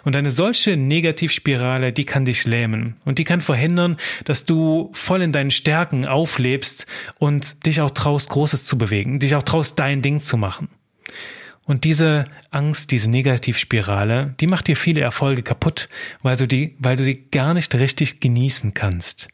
Und 0.04 0.16
eine 0.16 0.30
solche 0.30 0.78
Negativspirale, 0.78 1.92
die 1.92 2.06
kann 2.06 2.24
dich 2.24 2.46
lähmen 2.46 2.96
und 3.04 3.18
die 3.18 3.24
kann 3.24 3.42
verhindern, 3.42 3.98
dass 4.24 4.46
du 4.46 4.90
voll 4.94 5.20
in 5.20 5.32
deinen 5.32 5.50
Stärken 5.50 6.06
auflebst 6.06 6.86
und 7.18 7.66
dich 7.66 7.82
auch 7.82 7.90
traust, 7.90 8.30
Großes 8.30 8.64
zu 8.64 8.78
bewegen, 8.78 9.18
dich 9.18 9.34
auch 9.34 9.42
traust, 9.42 9.78
dein 9.78 10.00
Ding 10.00 10.22
zu 10.22 10.38
machen. 10.38 10.68
Und 11.68 11.84
diese 11.84 12.24
Angst, 12.50 12.92
diese 12.92 13.10
Negativspirale, 13.10 14.34
die 14.40 14.46
macht 14.46 14.68
dir 14.68 14.74
viele 14.74 15.02
Erfolge 15.02 15.42
kaputt, 15.42 15.90
weil 16.22 16.34
du 16.34 16.48
die, 16.48 16.74
weil 16.78 16.96
du 16.96 17.04
die 17.04 17.30
gar 17.30 17.52
nicht 17.52 17.74
richtig 17.74 18.20
genießen 18.20 18.72
kannst. 18.72 19.28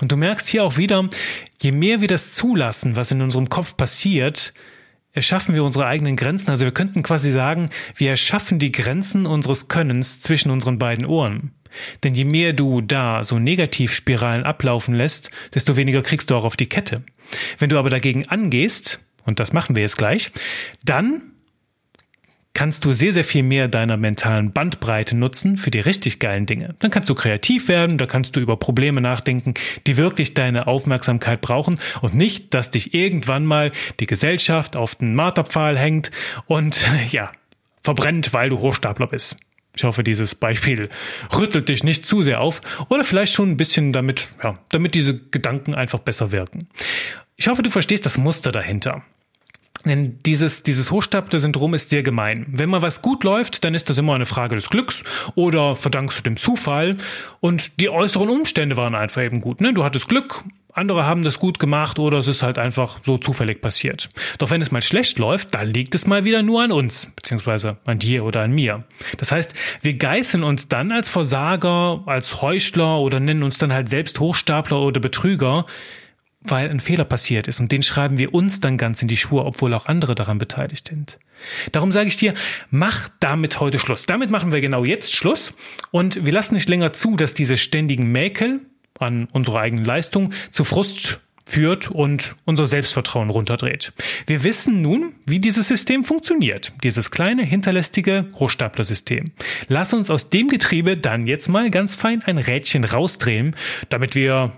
Und 0.00 0.10
du 0.10 0.16
merkst 0.16 0.48
hier 0.48 0.64
auch 0.64 0.78
wieder, 0.78 1.06
je 1.60 1.70
mehr 1.70 2.00
wir 2.00 2.08
das 2.08 2.32
zulassen, 2.32 2.96
was 2.96 3.10
in 3.10 3.20
unserem 3.20 3.50
Kopf 3.50 3.76
passiert, 3.76 4.54
erschaffen 5.12 5.54
wir 5.54 5.64
unsere 5.64 5.84
eigenen 5.84 6.16
Grenzen. 6.16 6.48
Also 6.48 6.64
wir 6.64 6.72
könnten 6.72 7.02
quasi 7.02 7.30
sagen, 7.30 7.68
wir 7.94 8.08
erschaffen 8.08 8.58
die 8.58 8.72
Grenzen 8.72 9.26
unseres 9.26 9.68
Könnens 9.68 10.22
zwischen 10.22 10.50
unseren 10.50 10.78
beiden 10.78 11.04
Ohren. 11.04 11.52
Denn 12.04 12.14
je 12.14 12.24
mehr 12.24 12.54
du 12.54 12.80
da 12.80 13.22
so 13.22 13.38
Negativspiralen 13.38 14.44
ablaufen 14.44 14.94
lässt, 14.94 15.30
desto 15.54 15.76
weniger 15.76 16.00
kriegst 16.00 16.30
du 16.30 16.36
auch 16.36 16.44
auf 16.44 16.56
die 16.56 16.70
Kette. 16.70 17.02
Wenn 17.58 17.68
du 17.68 17.78
aber 17.78 17.90
dagegen 17.90 18.26
angehst, 18.28 19.04
und 19.24 19.40
das 19.40 19.52
machen 19.52 19.76
wir 19.76 19.82
jetzt 19.82 19.98
gleich, 19.98 20.32
dann 20.84 21.22
kannst 22.54 22.84
du 22.84 22.92
sehr, 22.92 23.12
sehr 23.12 23.24
viel 23.24 23.42
mehr 23.42 23.68
deiner 23.68 23.96
mentalen 23.96 24.52
Bandbreite 24.52 25.16
nutzen 25.16 25.56
für 25.56 25.70
die 25.70 25.80
richtig 25.80 26.18
geilen 26.18 26.46
Dinge. 26.46 26.74
Dann 26.78 26.90
kannst 26.90 27.08
du 27.08 27.14
kreativ 27.14 27.68
werden, 27.68 27.98
da 27.98 28.06
kannst 28.06 28.36
du 28.36 28.40
über 28.40 28.56
Probleme 28.56 29.00
nachdenken, 29.00 29.54
die 29.86 29.96
wirklich 29.96 30.34
deine 30.34 30.66
Aufmerksamkeit 30.66 31.40
brauchen 31.40 31.78
und 32.02 32.14
nicht, 32.14 32.52
dass 32.54 32.70
dich 32.70 32.94
irgendwann 32.94 33.46
mal 33.46 33.72
die 34.00 34.06
Gesellschaft 34.06 34.76
auf 34.76 34.96
den 34.96 35.14
Marterpfahl 35.14 35.78
hängt 35.78 36.10
und 36.46 36.88
ja, 37.10 37.32
verbrennt, 37.82 38.32
weil 38.34 38.50
du 38.50 38.58
Hochstapler 38.58 39.06
bist. 39.06 39.36
Ich 39.74 39.84
hoffe, 39.84 40.04
dieses 40.04 40.34
Beispiel 40.34 40.90
rüttelt 41.34 41.70
dich 41.70 41.82
nicht 41.82 42.04
zu 42.04 42.22
sehr 42.22 42.42
auf 42.42 42.60
oder 42.90 43.04
vielleicht 43.04 43.32
schon 43.32 43.50
ein 43.50 43.56
bisschen 43.56 43.94
damit, 43.94 44.28
ja, 44.44 44.58
damit 44.68 44.94
diese 44.94 45.18
Gedanken 45.18 45.74
einfach 45.74 46.00
besser 46.00 46.30
wirken. 46.30 46.68
Ich 47.36 47.48
hoffe, 47.48 47.62
du 47.62 47.70
verstehst 47.70 48.06
das 48.06 48.18
Muster 48.18 48.52
dahinter. 48.52 49.02
Denn 49.84 50.20
dieses, 50.24 50.62
dieses 50.62 50.90
Hochstapler-Syndrom 50.92 51.74
ist 51.74 51.90
sehr 51.90 52.04
gemein. 52.04 52.46
Wenn 52.48 52.70
mal 52.70 52.82
was 52.82 53.02
gut 53.02 53.24
läuft, 53.24 53.64
dann 53.64 53.74
ist 53.74 53.90
das 53.90 53.98
immer 53.98 54.14
eine 54.14 54.26
Frage 54.26 54.54
des 54.54 54.70
Glücks 54.70 55.02
oder 55.34 55.74
verdankst 55.74 56.18
du 56.18 56.22
dem 56.22 56.36
Zufall. 56.36 56.96
Und 57.40 57.80
die 57.80 57.90
äußeren 57.90 58.28
Umstände 58.28 58.76
waren 58.76 58.94
einfach 58.94 59.22
eben 59.22 59.40
gut. 59.40 59.60
Ne? 59.60 59.74
Du 59.74 59.82
hattest 59.82 60.08
Glück, 60.08 60.44
andere 60.72 61.04
haben 61.04 61.22
das 61.22 61.38
gut 61.40 61.58
gemacht 61.58 61.98
oder 61.98 62.18
es 62.18 62.28
ist 62.28 62.42
halt 62.42 62.58
einfach 62.58 63.00
so 63.02 63.18
zufällig 63.18 63.60
passiert. 63.60 64.08
Doch 64.38 64.50
wenn 64.50 64.62
es 64.62 64.70
mal 64.70 64.82
schlecht 64.82 65.18
läuft, 65.18 65.54
dann 65.54 65.66
liegt 65.66 65.94
es 65.94 66.06
mal 66.06 66.24
wieder 66.24 66.42
nur 66.42 66.62
an 66.62 66.70
uns, 66.70 67.12
beziehungsweise 67.16 67.76
an 67.84 67.98
dir 67.98 68.24
oder 68.24 68.42
an 68.42 68.52
mir. 68.52 68.84
Das 69.18 69.32
heißt, 69.32 69.52
wir 69.82 69.94
geißeln 69.94 70.44
uns 70.44 70.68
dann 70.68 70.92
als 70.92 71.10
Versager, 71.10 72.02
als 72.06 72.40
Heuchler 72.40 73.00
oder 73.00 73.18
nennen 73.18 73.42
uns 73.42 73.58
dann 73.58 73.72
halt 73.72 73.88
selbst 73.88 74.20
Hochstapler 74.20 74.80
oder 74.80 75.00
Betrüger, 75.00 75.66
weil 76.44 76.68
ein 76.68 76.80
Fehler 76.80 77.04
passiert 77.04 77.48
ist 77.48 77.60
und 77.60 77.72
den 77.72 77.82
schreiben 77.82 78.18
wir 78.18 78.34
uns 78.34 78.60
dann 78.60 78.76
ganz 78.76 79.02
in 79.02 79.08
die 79.08 79.16
Schuhe, 79.16 79.44
obwohl 79.44 79.74
auch 79.74 79.86
andere 79.86 80.14
daran 80.14 80.38
beteiligt 80.38 80.88
sind. 80.88 81.18
Darum 81.72 81.92
sage 81.92 82.08
ich 82.08 82.16
dir, 82.16 82.34
mach 82.70 83.08
damit 83.20 83.60
heute 83.60 83.78
Schluss. 83.78 84.06
Damit 84.06 84.30
machen 84.30 84.52
wir 84.52 84.60
genau 84.60 84.84
jetzt 84.84 85.14
Schluss 85.14 85.54
und 85.90 86.24
wir 86.24 86.32
lassen 86.32 86.54
nicht 86.54 86.68
länger 86.68 86.92
zu, 86.92 87.16
dass 87.16 87.34
diese 87.34 87.56
ständigen 87.56 88.10
Mäkel 88.12 88.60
an 88.98 89.28
unserer 89.32 89.60
eigenen 89.60 89.84
Leistung 89.84 90.32
zu 90.50 90.64
Frust 90.64 91.20
führt 91.44 91.90
und 91.90 92.36
unser 92.44 92.66
Selbstvertrauen 92.66 93.28
runterdreht. 93.28 93.92
Wir 94.26 94.44
wissen 94.44 94.80
nun, 94.80 95.14
wie 95.26 95.40
dieses 95.40 95.68
System 95.68 96.04
funktioniert, 96.04 96.72
dieses 96.84 97.10
kleine 97.10 97.42
hinterlästige 97.42 98.26
Hochstapler-System. 98.34 99.32
Lass 99.68 99.92
uns 99.92 100.08
aus 100.08 100.30
dem 100.30 100.48
Getriebe 100.48 100.96
dann 100.96 101.26
jetzt 101.26 101.48
mal 101.48 101.70
ganz 101.70 101.96
fein 101.96 102.22
ein 102.22 102.38
Rädchen 102.38 102.84
rausdrehen, 102.84 103.56
damit 103.88 104.14
wir 104.14 104.52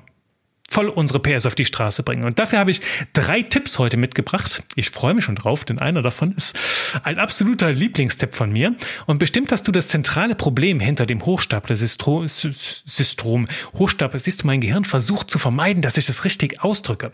voll 0.75 0.88
unsere 0.88 1.21
PS 1.21 1.47
auf 1.47 1.54
die 1.54 1.64
Straße 1.64 2.02
bringen. 2.02 2.25
Und 2.25 2.40
dafür 2.40 2.59
habe 2.59 2.73
ich 2.73 2.81
drei 3.12 3.43
Tipps 3.43 3.78
heute 3.78 3.97
mitgebracht. 3.97 4.64
Ich 4.75 4.90
freue 4.90 5.14
mich 5.14 5.25
schon 5.25 5.37
drauf, 5.37 5.64
denn 5.64 5.78
einer 5.78 6.02
davon 6.02 6.33
ist 6.33 6.59
ein 7.04 7.21
absoluter 7.21 7.71
Lieblingstipp 7.71 8.35
von 8.35 8.50
mir. 8.50 8.75
Und 9.07 9.19
bestimmt 9.19 9.52
hast 9.52 9.69
du 9.69 9.73
das 9.73 9.87
zentrale 9.87 10.35
Problem 10.35 10.81
hinter 10.81 11.07
dem 11.07 11.25
Hochstapler-Systrom. 11.25 13.47
Hochstapler, 13.78 14.19
siehst 14.19 14.43
du, 14.43 14.49
mein 14.49 14.61
Gehirn 14.61 14.85
versucht 14.85 15.31
zu 15.31 15.38
vermeiden, 15.38 15.81
dass 15.81 15.97
ich 15.97 16.07
das 16.07 16.25
richtig 16.25 16.64
ausdrücke. 16.64 17.12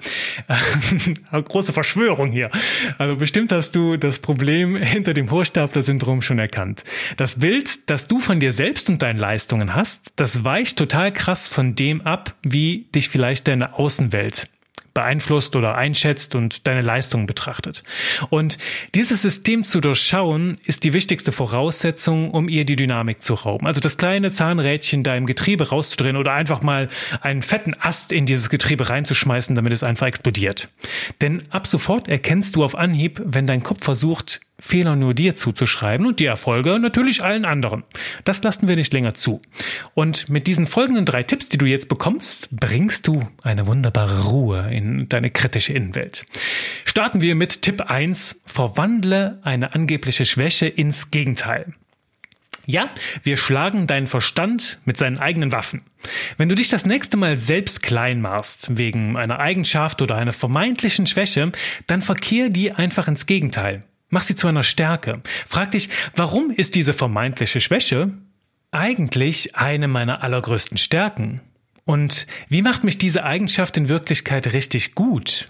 Große 1.30 1.74
Verschwörung 1.74 2.32
hier. 2.32 2.50
Also 2.96 3.16
bestimmt 3.16 3.52
hast 3.52 3.72
du 3.72 3.98
das 3.98 4.20
Problem 4.20 4.74
hinter 4.76 5.12
dem 5.12 5.30
Hochstapler-Syndrom 5.30 6.22
schon 6.22 6.38
erkannt. 6.38 6.82
Das 7.18 7.40
Bild, 7.40 7.90
das 7.90 8.08
du 8.08 8.20
von 8.20 8.40
dir 8.40 8.54
selbst 8.54 8.88
und 8.88 9.02
deinen 9.02 9.18
Leistungen 9.18 9.74
hast, 9.74 10.14
das 10.16 10.44
weicht 10.44 10.78
total 10.78 11.12
krass 11.12 11.50
von 11.50 11.74
dem 11.74 12.00
ab, 12.06 12.32
wie 12.42 12.86
dich 12.94 13.10
vielleicht 13.10 13.49
deine 13.50 13.74
Außenwelt 13.74 14.48
beeinflusst 15.00 15.56
oder 15.56 15.76
einschätzt 15.76 16.34
und 16.34 16.66
deine 16.66 16.82
Leistungen 16.82 17.24
betrachtet. 17.24 17.84
Und 18.28 18.58
dieses 18.94 19.22
System 19.22 19.64
zu 19.64 19.80
durchschauen, 19.80 20.58
ist 20.66 20.84
die 20.84 20.92
wichtigste 20.92 21.32
Voraussetzung, 21.32 22.30
um 22.32 22.50
ihr 22.50 22.66
die 22.66 22.76
Dynamik 22.76 23.22
zu 23.22 23.32
rauben. 23.32 23.66
Also 23.66 23.80
das 23.80 23.96
kleine 23.96 24.30
Zahnrädchen 24.30 25.02
da 25.02 25.16
im 25.16 25.24
Getriebe 25.24 25.70
rauszudrehen 25.70 26.18
oder 26.18 26.34
einfach 26.34 26.60
mal 26.60 26.90
einen 27.22 27.40
fetten 27.40 27.74
Ast 27.80 28.12
in 28.12 28.26
dieses 28.26 28.50
Getriebe 28.50 28.90
reinzuschmeißen, 28.90 29.56
damit 29.56 29.72
es 29.72 29.82
einfach 29.82 30.06
explodiert. 30.06 30.68
Denn 31.22 31.44
ab 31.48 31.66
sofort 31.66 32.08
erkennst 32.08 32.56
du 32.56 32.64
auf 32.64 32.74
Anhieb, 32.74 33.22
wenn 33.24 33.46
dein 33.46 33.62
Kopf 33.62 33.82
versucht, 33.82 34.42
Fehler 34.60 34.94
nur 34.94 35.14
dir 35.14 35.36
zuzuschreiben 35.36 36.06
und 36.06 36.20
die 36.20 36.26
Erfolge 36.26 36.78
natürlich 36.78 37.22
allen 37.24 37.44
anderen. 37.44 37.82
Das 38.24 38.42
lassen 38.42 38.68
wir 38.68 38.76
nicht 38.76 38.92
länger 38.92 39.14
zu. 39.14 39.40
Und 39.94 40.28
mit 40.28 40.46
diesen 40.46 40.66
folgenden 40.66 41.06
drei 41.06 41.22
Tipps, 41.22 41.48
die 41.48 41.58
du 41.58 41.66
jetzt 41.66 41.88
bekommst, 41.88 42.54
bringst 42.54 43.06
du 43.06 43.20
eine 43.42 43.66
wunderbare 43.66 44.24
Ruhe 44.26 44.70
in 44.70 44.89
deine 45.08 45.30
kritische 45.30 45.72
Innenwelt. 45.72 46.24
Starten 46.84 47.20
wir 47.20 47.34
mit 47.34 47.62
Tipp 47.62 47.82
1. 47.82 48.42
Verwandle 48.46 49.40
eine 49.42 49.74
angebliche 49.74 50.24
Schwäche 50.24 50.66
ins 50.66 51.10
Gegenteil. 51.10 51.74
Ja, 52.66 52.90
wir 53.22 53.36
schlagen 53.36 53.86
deinen 53.86 54.06
Verstand 54.06 54.78
mit 54.84 54.96
seinen 54.96 55.18
eigenen 55.18 55.50
Waffen. 55.50 55.82
Wenn 56.36 56.48
du 56.48 56.54
dich 56.54 56.68
das 56.68 56.86
nächste 56.86 57.16
Mal 57.16 57.36
selbst 57.36 57.82
klein 57.82 58.20
machst, 58.20 58.76
wegen 58.76 59.16
einer 59.16 59.40
Eigenschaft 59.40 60.02
oder 60.02 60.16
einer 60.16 60.32
vermeintlichen 60.32 61.06
Schwäche, 61.06 61.50
dann 61.86 62.02
verkehr 62.02 62.48
die 62.48 62.72
einfach 62.72 63.08
ins 63.08 63.26
Gegenteil. 63.26 63.84
Mach 64.08 64.22
sie 64.22 64.36
zu 64.36 64.46
einer 64.46 64.62
Stärke. 64.62 65.20
Frag 65.46 65.72
dich, 65.72 65.88
warum 66.14 66.50
ist 66.50 66.74
diese 66.74 66.92
vermeintliche 66.92 67.60
Schwäche 67.60 68.12
eigentlich 68.72 69.56
eine 69.56 69.88
meiner 69.88 70.22
allergrößten 70.22 70.78
Stärken? 70.78 71.40
Und 71.84 72.26
wie 72.48 72.62
macht 72.62 72.84
mich 72.84 72.98
diese 72.98 73.24
Eigenschaft 73.24 73.76
in 73.76 73.88
Wirklichkeit 73.88 74.52
richtig 74.52 74.94
gut? 74.94 75.46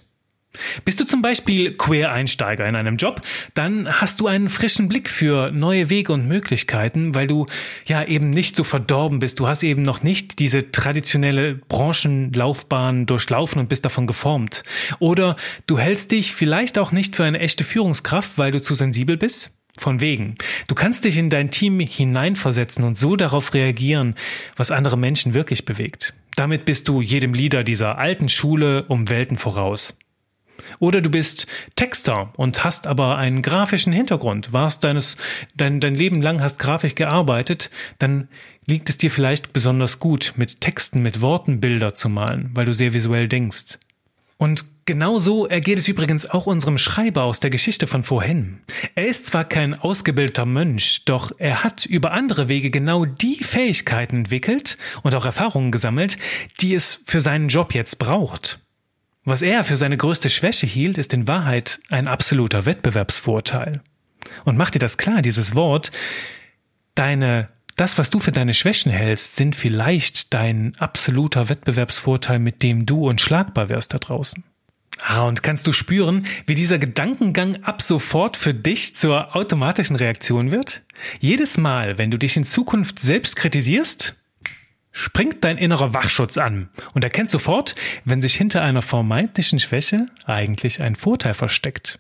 Bist 0.85 0.99
du 0.99 1.05
zum 1.05 1.23
Beispiel 1.23 1.77
Queer-Einsteiger 1.77 2.69
in 2.69 2.75
einem 2.75 2.97
Job, 2.97 3.21
dann 3.55 4.01
hast 4.01 4.19
du 4.19 4.27
einen 4.27 4.49
frischen 4.49 4.89
Blick 4.89 5.09
für 5.09 5.53
neue 5.53 5.91
Wege 5.91 6.13
und 6.13 6.27
Möglichkeiten, 6.27 7.15
weil 7.15 7.29
du 7.29 7.47
ja 7.87 8.03
eben 8.03 8.31
nicht 8.31 8.57
so 8.57 8.65
verdorben 8.65 9.21
bist. 9.21 9.39
Du 9.39 9.47
hast 9.47 9.63
eben 9.63 9.83
noch 9.83 10.03
nicht 10.03 10.41
diese 10.41 10.73
traditionelle 10.73 11.55
Branchenlaufbahn 11.55 13.07
durchlaufen 13.07 13.61
und 13.61 13.69
bist 13.69 13.85
davon 13.85 14.09
geformt. 14.09 14.65
Oder 14.99 15.37
du 15.69 15.79
hältst 15.79 16.11
dich 16.11 16.35
vielleicht 16.35 16.79
auch 16.79 16.91
nicht 16.91 17.15
für 17.15 17.25
eine 17.25 17.39
echte 17.39 17.63
Führungskraft, 17.63 18.33
weil 18.37 18.51
du 18.51 18.61
zu 18.61 18.75
sensibel 18.75 19.17
bist. 19.17 19.53
Von 19.79 20.01
wegen. 20.01 20.35
Du 20.67 20.75
kannst 20.75 21.05
dich 21.05 21.17
in 21.17 21.31
dein 21.31 21.53
Team 21.53 21.79
hineinversetzen 21.79 22.85
und 22.85 22.99
so 22.99 23.15
darauf 23.15 23.55
reagieren, 23.55 24.17
was 24.57 24.73
andere 24.73 24.99
Menschen 24.99 25.33
wirklich 25.33 25.65
bewegt. 25.65 26.13
Damit 26.37 26.65
bist 26.65 26.89
du 26.89 27.01
jedem 27.01 27.35
Leader 27.35 27.65
dieser 27.65 27.99
alten 27.99 28.29
Schule 28.29 28.85
um 28.85 29.11
Welten 29.11 29.37
voraus. 29.37 29.97
Oder 30.79 31.01
du 31.01 31.11
bist 31.11 31.47
Texter 31.75 32.33
und 32.37 32.65
hast 32.65 32.87
aber 32.87 33.17
einen 33.17 33.43
grafischen 33.43 33.93
Hintergrund, 33.93 34.53
warst 34.53 34.85
deines, 34.85 35.17
dein, 35.57 35.81
dein 35.81 35.95
Leben 35.95 36.23
lang 36.23 36.43
hast 36.43 36.59
grafisch 36.59 36.95
gearbeitet, 36.95 37.71
dann 37.99 38.29
liegt 38.67 38.89
es 38.89 38.99
dir 38.99 39.11
vielleicht 39.11 39.53
besonders 39.53 39.99
gut, 39.99 40.35
mit 40.37 40.61
Texten, 40.61 41.03
mit 41.03 41.21
Worten 41.21 41.61
Bilder 41.61 41.95
zu 41.95 42.09
malen, 42.09 42.51
weil 42.55 42.67
du 42.67 42.75
sehr 42.75 42.95
visuell 42.95 43.29
denkst. 43.29 43.79
Und 44.37 44.65
Genauso 44.91 45.47
ergeht 45.47 45.79
es 45.79 45.87
übrigens 45.87 46.29
auch 46.29 46.47
unserem 46.47 46.77
Schreiber 46.77 47.23
aus 47.23 47.39
der 47.39 47.51
Geschichte 47.51 47.87
von 47.87 48.03
vorhin. 48.03 48.59
Er 48.97 49.07
ist 49.07 49.27
zwar 49.27 49.45
kein 49.45 49.79
ausgebildeter 49.79 50.47
Mönch, 50.47 51.05
doch 51.05 51.31
er 51.39 51.63
hat 51.63 51.87
über 51.87 52.11
andere 52.11 52.49
Wege 52.49 52.71
genau 52.71 53.05
die 53.05 53.37
Fähigkeiten 53.37 54.17
entwickelt 54.17 54.79
und 55.05 55.15
auch 55.15 55.25
Erfahrungen 55.25 55.71
gesammelt, 55.71 56.19
die 56.61 56.75
es 56.75 57.05
für 57.07 57.21
seinen 57.21 57.47
Job 57.47 57.73
jetzt 57.73 58.01
braucht. 58.01 58.59
Was 59.23 59.43
er 59.43 59.63
für 59.63 59.77
seine 59.77 59.97
größte 59.97 60.29
Schwäche 60.29 60.67
hielt, 60.67 60.99
ist 60.99 61.15
in 61.15 61.29
Wahrheit 61.29 61.79
ein 61.91 62.09
absoluter 62.09 62.67
Wettbewerbsvorteil. 62.67 63.83
Und 64.45 64.59
mach 64.59 64.73
dir 64.73 64.81
das 64.81 64.99
klar, 64.99 65.23
dieses 65.23 65.55
Wort, 65.55 65.93
deine 66.97 67.47
das, 67.77 67.97
was 67.97 68.11
du 68.11 68.19
für 68.19 68.33
deine 68.33 68.55
Schwächen 68.55 68.91
hältst, 68.91 69.37
sind 69.37 69.55
vielleicht 69.55 70.35
dein 70.35 70.73
absoluter 70.81 71.49
Wettbewerbsvorteil, 71.49 72.41
mit 72.41 72.65
dem 72.65 72.87
du 72.87 73.09
unschlagbar 73.09 73.69
wärst 73.69 73.95
da 73.95 73.99
draußen. 73.99 74.43
Ah, 75.03 75.23
und 75.23 75.43
kannst 75.43 75.67
du 75.67 75.73
spüren, 75.73 76.27
wie 76.47 76.55
dieser 76.55 76.79
Gedankengang 76.79 77.65
ab 77.65 77.83
sofort 77.83 78.37
für 78.37 78.55
dich 78.55 78.97
zur 78.97 79.35
automatischen 79.35 79.97
Reaktion 79.97 80.53
wird? 80.53 80.83
Jedes 81.21 81.57
Mal, 81.57 81.99
wenn 81.99 82.11
du 82.11 82.19
dich 82.19 82.37
in 82.37 82.45
Zukunft 82.45 83.01
selbst 83.01 83.37
kritisierst, 83.37 84.17
springt 84.93 85.45
dein 85.45 85.59
innerer 85.59 85.95
Wachschutz 85.95 86.37
an 86.37 86.69
und 86.95 87.05
erkennt 87.05 87.31
sofort, 87.31 87.75
wenn 88.05 88.21
sich 88.21 88.35
hinter 88.35 88.63
einer 88.63 88.83
vermeintlichen 88.83 89.59
Schwäche 89.59 90.07
eigentlich 90.27 90.83
ein 90.83 90.97
Vorteil 90.97 91.35
versteckt. 91.35 91.99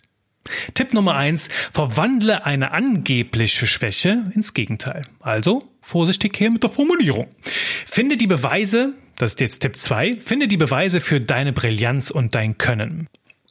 Tipp 0.74 0.92
Nummer 0.94 1.14
eins: 1.14 1.48
Verwandle 1.72 2.44
eine 2.44 2.72
angebliche 2.72 3.66
Schwäche 3.66 4.24
ins 4.34 4.54
Gegenteil. 4.54 5.02
Also 5.20 5.60
vorsichtig 5.80 6.36
hier 6.36 6.50
mit 6.50 6.62
der 6.62 6.70
Formulierung. 6.70 7.28
Finde 7.86 8.16
die 8.16 8.26
Beweise, 8.26 8.94
das 9.20 9.32
ist 9.32 9.40
jetzt 9.40 9.60
Tipp 9.60 9.78
zwei. 9.78 10.16
finde 10.20 10.48
die 10.48 10.56
Beweise 10.56 11.00
für 11.00 11.20
deine 11.20 11.52
Brillanz 11.52 12.10
und 12.10 12.34
dein 12.34 12.56
Können. 12.58 13.08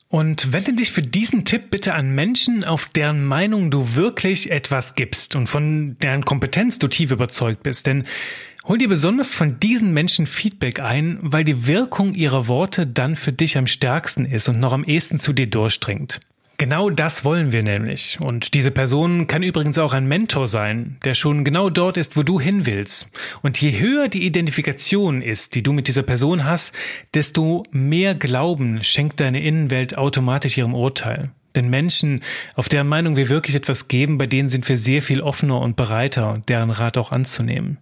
Und 0.07 0.53
wende 0.53 0.73
dich 0.73 0.91
für 0.91 1.03
diesen 1.03 1.45
Tipp 1.45 1.69
bitte 1.69 1.93
an 1.93 2.15
Menschen, 2.15 2.63
auf 2.63 2.87
deren 2.87 3.23
Meinung 3.23 3.69
du 3.69 3.93
wirklich 3.93 4.49
etwas 4.49 4.95
gibst 4.95 5.35
und 5.35 5.45
von 5.45 5.97
deren 5.99 6.25
Kompetenz 6.25 6.79
du 6.79 6.87
tief 6.87 7.11
überzeugt 7.11 7.61
bist. 7.61 7.85
Denn 7.85 8.05
hol 8.65 8.79
dir 8.79 8.89
besonders 8.89 9.35
von 9.35 9.59
diesen 9.59 9.93
Menschen 9.93 10.25
Feedback 10.25 10.79
ein, 10.79 11.19
weil 11.21 11.43
die 11.43 11.67
Wirkung 11.67 12.15
ihrer 12.15 12.47
Worte 12.47 12.87
dann 12.87 13.15
für 13.15 13.31
dich 13.31 13.55
am 13.55 13.67
stärksten 13.67 14.25
ist 14.25 14.49
und 14.49 14.59
noch 14.59 14.73
am 14.73 14.83
ehesten 14.83 15.19
zu 15.19 15.31
dir 15.31 15.47
durchdringt. 15.47 16.19
Genau 16.59 16.89
das 16.89 17.23
wollen 17.23 17.53
wir 17.53 17.63
nämlich. 17.63 18.17
Und 18.19 18.53
diese 18.53 18.69
Person 18.69 19.27
kann 19.27 19.43
übrigens 19.43 19.77
auch 19.77 19.93
ein 19.93 20.09
Mentor 20.09 20.49
sein, 20.49 20.97
der 21.05 21.13
schon 21.13 21.45
genau 21.45 21.69
dort 21.69 21.95
ist, 21.95 22.17
wo 22.17 22.23
du 22.23 22.37
hin 22.37 22.65
willst. 22.65 23.09
Und 23.41 23.61
je 23.61 23.79
höher 23.79 24.09
die 24.09 24.25
Identifikation 24.25 25.21
ist, 25.21 25.55
die 25.55 25.63
du 25.63 25.71
mit 25.71 25.87
dieser 25.87 26.03
Person 26.03 26.43
hast, 26.43 26.75
desto 27.13 27.63
mehr 27.71 28.13
Glauben 28.13 28.83
schenkt 28.83 29.21
deine 29.21 29.41
Innenwelt 29.41 29.97
automatisch 29.97 30.57
ihrem 30.57 30.75
Urteil. 30.75 31.29
Denn 31.55 31.69
Menschen, 31.69 32.23
auf 32.55 32.67
deren 32.67 32.89
Meinung 32.89 33.15
wir 33.15 33.29
wirklich 33.29 33.55
etwas 33.55 33.87
geben, 33.87 34.17
bei 34.17 34.27
denen 34.27 34.49
sind 34.49 34.67
wir 34.67 34.77
sehr 34.77 35.01
viel 35.01 35.21
offener 35.21 35.61
und 35.61 35.77
bereiter, 35.77 36.41
deren 36.49 36.71
Rat 36.71 36.97
auch 36.97 37.13
anzunehmen. 37.13 37.77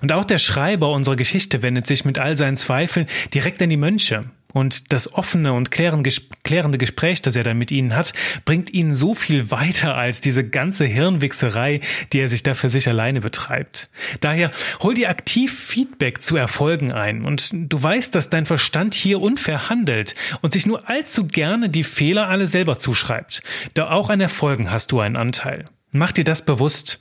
Und 0.00 0.12
auch 0.12 0.24
der 0.24 0.38
Schreiber 0.38 0.90
unserer 0.92 1.16
Geschichte 1.16 1.62
wendet 1.62 1.88
sich 1.88 2.04
mit 2.04 2.20
all 2.20 2.36
seinen 2.36 2.56
Zweifeln 2.56 3.08
direkt 3.34 3.60
an 3.62 3.70
die 3.70 3.76
Mönche. 3.76 4.26
Und 4.52 4.92
das 4.92 5.12
offene 5.14 5.52
und 5.52 5.70
klärende 5.70 6.78
Gespräch, 6.78 7.22
das 7.22 7.36
er 7.36 7.44
dann 7.44 7.58
mit 7.58 7.70
ihnen 7.70 7.96
hat, 7.96 8.12
bringt 8.44 8.70
ihn 8.70 8.94
so 8.94 9.14
viel 9.14 9.50
weiter 9.50 9.96
als 9.96 10.20
diese 10.20 10.44
ganze 10.44 10.84
Hirnwichserei, 10.84 11.80
die 12.12 12.20
er 12.20 12.28
sich 12.28 12.42
da 12.42 12.54
für 12.54 12.68
sich 12.68 12.88
alleine 12.88 13.20
betreibt. 13.20 13.90
Daher 14.20 14.50
hol 14.80 14.94
dir 14.94 15.10
aktiv 15.10 15.58
Feedback 15.58 16.22
zu 16.22 16.36
Erfolgen 16.36 16.92
ein 16.92 17.22
und 17.22 17.50
du 17.52 17.82
weißt, 17.82 18.14
dass 18.14 18.30
dein 18.30 18.46
Verstand 18.46 18.94
hier 18.94 19.20
unfair 19.20 19.68
handelt 19.68 20.14
und 20.40 20.52
sich 20.52 20.66
nur 20.66 20.88
allzu 20.88 21.26
gerne 21.26 21.68
die 21.68 21.84
Fehler 21.84 22.28
alle 22.28 22.46
selber 22.46 22.78
zuschreibt. 22.78 23.42
Da 23.74 23.90
auch 23.90 24.10
an 24.10 24.20
Erfolgen 24.20 24.70
hast 24.70 24.92
du 24.92 25.00
einen 25.00 25.16
Anteil. 25.16 25.64
Mach 25.94 26.12
dir 26.12 26.24
das 26.24 26.44
bewusst. 26.44 26.98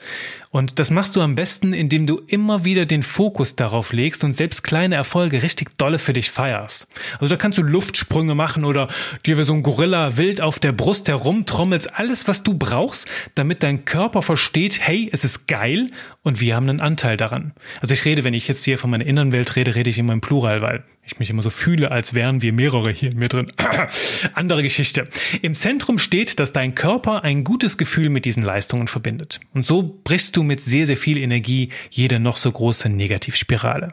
Und 0.52 0.80
das 0.80 0.92
machst 0.92 1.16
du 1.16 1.22
am 1.22 1.36
besten, 1.36 1.72
indem 1.72 2.06
du 2.06 2.22
immer 2.28 2.66
wieder 2.66 2.86
den 2.86 3.04
Fokus 3.04 3.56
darauf 3.56 3.94
legst 3.94 4.26
und 4.26 4.36
selbst 4.36 4.64
kleine 4.64 4.96
Erfolge 4.96 5.44
richtig 5.44 5.78
dolle 5.78 5.98
für 5.98 6.12
dich 6.12 6.30
feierst. 6.30 6.88
Also 7.20 7.28
da 7.28 7.38
kannst 7.38 7.58
du 7.58 7.64
Luftsprünge 7.64 8.36
machen 8.36 8.66
oder 8.66 8.90
dir 9.26 9.38
wie 9.38 9.44
so 9.44 9.54
ein 9.54 9.64
Gorilla 9.64 10.18
wild 10.18 10.42
auf 10.42 10.60
der 10.60 10.74
Brust 10.74 11.08
herumtrommelst. 11.08 11.98
Alles, 11.98 12.28
was 12.28 12.44
du 12.44 12.54
brauchst, 12.54 13.10
damit 13.34 13.64
dein 13.64 13.86
Körper 13.86 14.22
versteht, 14.22 14.80
hey, 14.82 15.10
es 15.14 15.24
ist 15.24 15.48
geil 15.48 15.90
und 16.22 16.42
wir 16.42 16.56
haben 16.56 16.68
einen 16.68 16.82
Anteil 16.82 17.16
daran. 17.16 17.54
Also 17.80 17.94
ich 17.94 18.04
rede, 18.04 18.26
wenn 18.26 18.34
ich 18.34 18.50
jetzt 18.50 18.66
hier 18.66 18.78
von 18.78 18.90
meiner 18.90 19.06
inneren 19.06 19.32
Welt 19.32 19.56
rede, 19.56 19.74
rede 19.76 19.90
ich 19.90 19.98
immer 19.98 20.12
im 20.12 20.22
Plural, 20.22 20.62
weil 20.62 20.84
ich 21.04 21.20
mich 21.20 21.30
immer 21.30 21.42
so 21.42 21.50
fühle, 21.50 21.92
als 21.92 22.14
wären 22.14 22.42
wir 22.42 22.54
mehrere 22.54 22.92
hier 22.92 23.12
in 23.12 23.18
mir 23.18 23.28
drin. 23.28 23.48
Andere 24.34 24.64
Geschichte. 24.64 25.08
Im 25.42 25.56
Zentrum 25.56 25.98
steht, 25.98 26.40
dass 26.40 26.54
dein 26.54 26.76
Körper 26.76 27.24
ein 27.24 27.44
gutes 27.44 27.78
Gefühl 27.78 28.10
mit 28.10 28.26
diesen 28.26 28.44
Leistungen 28.44 28.88
verbindet. 28.88 29.40
Und 29.54 29.66
so 29.66 30.00
brichst 30.04 30.38
du 30.38 30.41
mit 30.44 30.62
sehr, 30.62 30.88
sehr 30.88 30.98
viel 30.98 31.18
Energie 31.18 31.70
jede 31.90 32.20
noch 32.20 32.38
so 32.38 32.52
große 32.52 32.90
Negativspirale. 32.90 33.92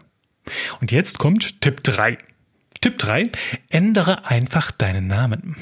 Und 0.81 0.93
jetzt 0.93 1.19
kommt 1.19 1.61
Tipp 1.61 1.83
3. 1.83 2.19
Tipp 2.81 2.99
3, 2.99 3.31
ändere 3.71 4.25
einfach 4.27 4.71
deinen 4.71 5.09
Namen. 5.09 5.57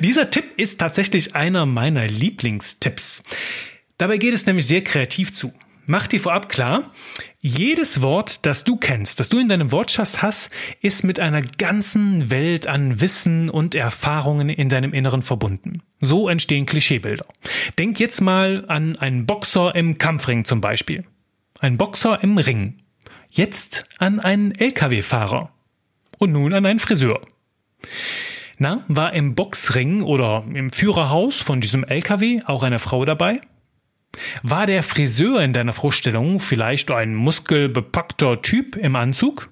Dieser 0.00 0.30
Tipp 0.30 0.44
ist 0.56 0.78
tatsächlich 0.78 1.34
einer 1.34 1.66
meiner 1.66 2.06
Lieblingstipps. 2.06 3.24
Dabei 3.98 4.18
geht 4.18 4.34
es 4.34 4.46
nämlich 4.46 4.66
sehr 4.66 4.84
kreativ 4.84 5.32
zu. 5.32 5.52
Mach 5.90 6.06
dir 6.06 6.20
vorab 6.20 6.50
klar, 6.50 6.92
jedes 7.40 8.02
Wort, 8.02 8.44
das 8.44 8.62
du 8.62 8.76
kennst, 8.76 9.20
das 9.20 9.30
du 9.30 9.38
in 9.38 9.48
deinem 9.48 9.72
Wortschatz 9.72 10.20
hast, 10.20 10.50
ist 10.82 11.02
mit 11.02 11.18
einer 11.18 11.40
ganzen 11.40 12.28
Welt 12.28 12.66
an 12.66 13.00
Wissen 13.00 13.48
und 13.48 13.74
Erfahrungen 13.74 14.50
in 14.50 14.68
deinem 14.68 14.92
Inneren 14.92 15.22
verbunden. 15.22 15.82
So 15.98 16.28
entstehen 16.28 16.66
Klischeebilder. 16.66 17.24
Denk 17.78 17.98
jetzt 18.00 18.20
mal 18.20 18.66
an 18.68 18.96
einen 18.96 19.24
Boxer 19.24 19.74
im 19.74 19.96
Kampfring 19.96 20.44
zum 20.44 20.60
Beispiel. 20.60 21.06
Ein 21.58 21.78
Boxer 21.78 22.22
im 22.22 22.36
Ring. 22.36 22.76
Jetzt 23.30 23.88
an 23.96 24.20
einen 24.20 24.52
Lkw-Fahrer. 24.52 25.50
Und 26.18 26.32
nun 26.32 26.52
an 26.52 26.66
einen 26.66 26.80
Friseur. 26.80 27.22
Na, 28.58 28.84
war 28.88 29.14
im 29.14 29.34
Boxring 29.34 30.02
oder 30.02 30.44
im 30.52 30.70
Führerhaus 30.70 31.40
von 31.40 31.62
diesem 31.62 31.82
LKW 31.82 32.42
auch 32.44 32.62
eine 32.62 32.78
Frau 32.78 33.06
dabei? 33.06 33.40
War 34.42 34.66
der 34.66 34.82
Friseur 34.82 35.42
in 35.42 35.52
deiner 35.52 35.72
Vorstellung 35.72 36.40
vielleicht 36.40 36.90
ein 36.90 37.14
muskelbepackter 37.14 38.42
Typ 38.42 38.76
im 38.76 38.96
Anzug? 38.96 39.50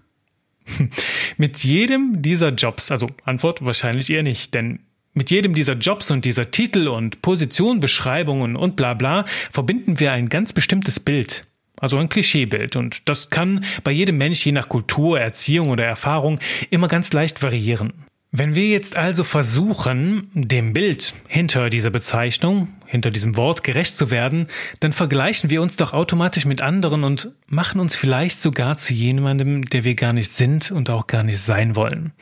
mit 1.37 1.63
jedem 1.63 2.23
dieser 2.23 2.51
Jobs, 2.51 2.91
also 2.91 3.07
Antwort 3.25 3.65
wahrscheinlich 3.65 4.11
eher 4.11 4.23
nicht, 4.23 4.55
denn 4.55 4.81
mit 5.15 5.31
jedem 5.31 5.55
dieser 5.55 5.75
Jobs 5.75 6.11
und 6.11 6.25
dieser 6.25 6.51
Titel 6.51 6.89
und 6.89 7.23
Positionbeschreibungen 7.23 8.55
und 8.57 8.77
bla 8.77 8.95
bla 8.95 9.25
verbinden 9.51 9.99
wir 9.99 10.13
ein 10.13 10.29
ganz 10.29 10.53
bestimmtes 10.53 11.01
Bild. 11.01 11.47
Also 11.79 11.97
ein 11.99 12.09
Klischeebild. 12.09 12.77
Und 12.77 13.09
das 13.09 13.31
kann 13.31 13.65
bei 13.85 13.93
jedem 13.93 14.19
Mensch 14.19 14.45
je 14.45 14.53
nach 14.53 14.69
Kultur, 14.69 15.21
Erziehung 15.21 15.71
oder 15.71 15.85
Erfahrung 15.85 16.39
immer 16.71 16.89
ganz 16.89 17.13
leicht 17.13 17.43
variieren. 17.43 17.93
Wenn 18.39 18.55
wir 18.55 18.67
jetzt 18.67 18.97
also 18.97 19.25
versuchen, 19.25 20.29
dem 20.35 20.75
Bild 20.75 21.15
hinter 21.27 21.71
dieser 21.71 21.89
Bezeichnung, 21.89 22.69
hinter 22.85 23.11
diesem 23.11 23.39
Wort 23.39 23.65
gerecht 23.65 23.97
zu 23.97 24.11
werden, 24.11 24.49
dann 24.81 24.93
vergleichen 24.93 25.49
wir 25.49 25.63
uns 25.63 25.77
doch 25.77 25.95
automatisch 25.95 26.45
mit 26.45 26.61
anderen 26.61 27.03
und 27.03 27.33
machen 27.47 27.81
uns 27.81 27.97
vielleicht 27.97 28.43
sogar 28.43 28.77
zu 28.77 28.93
jemandem, 28.93 29.63
der 29.63 29.85
wir 29.85 29.95
gar 29.95 30.13
nicht 30.13 30.31
sind 30.33 30.71
und 30.71 30.91
auch 30.91 31.07
gar 31.07 31.23
nicht 31.23 31.39
sein 31.39 31.77
wollen. 31.77 32.13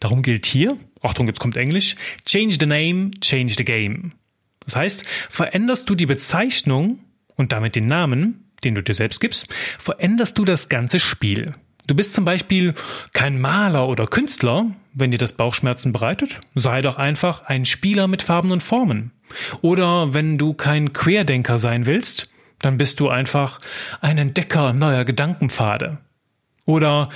Darum 0.00 0.22
gilt 0.22 0.46
hier, 0.46 0.74
Achtung, 1.02 1.26
jetzt 1.26 1.40
kommt 1.40 1.58
Englisch, 1.58 1.96
change 2.24 2.56
the 2.58 2.64
name, 2.64 3.10
change 3.20 3.52
the 3.58 3.64
game. 3.66 4.12
Das 4.64 4.74
heißt, 4.74 5.04
veränderst 5.28 5.86
du 5.90 5.94
die 5.94 6.06
Bezeichnung 6.06 6.98
und 7.36 7.52
damit 7.52 7.76
den 7.76 7.88
Namen, 7.88 8.52
den 8.64 8.74
du 8.74 8.82
dir 8.82 8.94
selbst 8.94 9.20
gibst, 9.20 9.48
veränderst 9.78 10.38
du 10.38 10.46
das 10.46 10.70
ganze 10.70 10.98
Spiel. 10.98 11.54
Du 11.88 11.94
bist 11.94 12.12
zum 12.12 12.26
Beispiel 12.26 12.74
kein 13.12 13.38
Maler 13.38 13.88
oder 13.88 14.06
Künstler, 14.06 14.66
wenn 14.98 15.10
dir 15.10 15.18
das 15.18 15.32
Bauchschmerzen 15.32 15.92
bereitet, 15.92 16.40
sei 16.54 16.82
doch 16.82 16.96
einfach 16.96 17.44
ein 17.44 17.64
Spieler 17.64 18.08
mit 18.08 18.22
Farben 18.22 18.50
und 18.50 18.62
Formen. 18.62 19.12
Oder 19.60 20.14
wenn 20.14 20.38
du 20.38 20.54
kein 20.54 20.92
Querdenker 20.92 21.58
sein 21.58 21.86
willst, 21.86 22.28
dann 22.60 22.78
bist 22.78 23.00
du 23.00 23.08
einfach 23.08 23.60
ein 24.00 24.18
Entdecker 24.18 24.72
neuer 24.72 25.04
Gedankenpfade. 25.04 25.98
Oder 26.64 27.08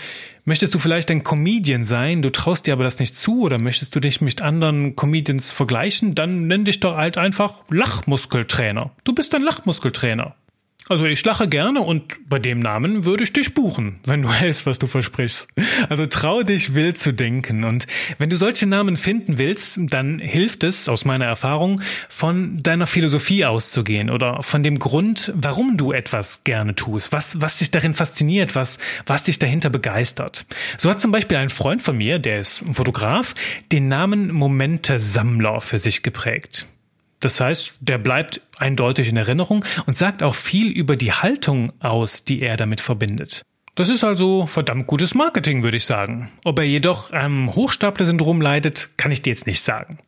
möchtest 0.44 0.74
du 0.74 0.78
vielleicht 0.78 1.10
ein 1.10 1.24
Comedian 1.24 1.84
sein, 1.84 2.22
du 2.22 2.30
traust 2.30 2.66
dir 2.66 2.72
aber 2.72 2.84
das 2.84 2.98
nicht 2.98 3.16
zu, 3.16 3.42
oder 3.42 3.60
möchtest 3.60 3.94
du 3.94 4.00
dich 4.00 4.20
mit 4.20 4.40
anderen 4.40 4.96
Comedians 4.96 5.52
vergleichen, 5.52 6.14
dann 6.14 6.46
nenn 6.46 6.64
dich 6.64 6.80
doch 6.80 6.96
halt 6.96 7.18
einfach 7.18 7.64
Lachmuskeltrainer. 7.68 8.92
Du 9.04 9.14
bist 9.14 9.34
ein 9.34 9.42
Lachmuskeltrainer. 9.42 10.34
Also 10.88 11.04
ich 11.04 11.24
lache 11.24 11.48
gerne 11.48 11.80
und 11.80 12.28
bei 12.28 12.38
dem 12.38 12.58
Namen 12.58 13.04
würde 13.04 13.22
ich 13.22 13.32
dich 13.32 13.54
buchen, 13.54 14.00
wenn 14.04 14.22
du 14.22 14.32
hältst, 14.32 14.66
was 14.66 14.78
du 14.78 14.86
versprichst. 14.86 15.48
Also 15.88 16.06
trau 16.06 16.42
dich 16.42 16.74
wild 16.74 16.98
zu 16.98 17.12
denken 17.12 17.64
und 17.64 17.86
wenn 18.18 18.30
du 18.30 18.36
solche 18.36 18.66
Namen 18.66 18.96
finden 18.96 19.38
willst, 19.38 19.78
dann 19.80 20.18
hilft 20.18 20.64
es 20.64 20.88
aus 20.88 21.04
meiner 21.04 21.26
Erfahrung 21.26 21.80
von 22.08 22.62
deiner 22.62 22.86
Philosophie 22.86 23.44
auszugehen 23.44 24.10
oder 24.10 24.42
von 24.42 24.62
dem 24.62 24.78
Grund, 24.78 25.32
warum 25.36 25.76
du 25.76 25.92
etwas 25.92 26.44
gerne 26.44 26.74
tust, 26.74 27.12
was 27.12 27.40
was 27.40 27.58
dich 27.58 27.70
darin 27.70 27.94
fasziniert, 27.94 28.54
was 28.54 28.78
was 29.06 29.22
dich 29.22 29.38
dahinter 29.38 29.70
begeistert. 29.70 30.46
So 30.78 30.90
hat 30.90 31.00
zum 31.00 31.12
Beispiel 31.12 31.36
ein 31.36 31.50
Freund 31.50 31.82
von 31.82 31.96
mir, 31.96 32.18
der 32.18 32.40
ist 32.40 32.64
Fotograf, 32.72 33.34
den 33.70 33.88
Namen 33.88 34.32
Momente 34.32 34.98
Sammler 34.98 35.60
für 35.60 35.78
sich 35.78 36.02
geprägt. 36.02 36.66
Das 37.22 37.40
heißt, 37.40 37.78
der 37.80 37.98
bleibt 37.98 38.40
eindeutig 38.58 39.08
in 39.08 39.16
Erinnerung 39.16 39.64
und 39.86 39.96
sagt 39.96 40.22
auch 40.22 40.34
viel 40.34 40.68
über 40.68 40.96
die 40.96 41.12
Haltung 41.12 41.72
aus, 41.80 42.24
die 42.24 42.42
er 42.42 42.56
damit 42.56 42.80
verbindet. 42.80 43.42
Das 43.76 43.88
ist 43.88 44.04
also 44.04 44.46
verdammt 44.46 44.88
gutes 44.88 45.14
Marketing, 45.14 45.62
würde 45.62 45.76
ich 45.76 45.84
sagen. 45.84 46.30
Ob 46.44 46.58
er 46.58 46.64
jedoch 46.66 47.12
am 47.12 47.54
Hochstapler-Syndrom 47.54 48.42
leidet, 48.42 48.90
kann 48.96 49.12
ich 49.12 49.22
dir 49.22 49.30
jetzt 49.30 49.46
nicht 49.46 49.62
sagen. 49.62 49.98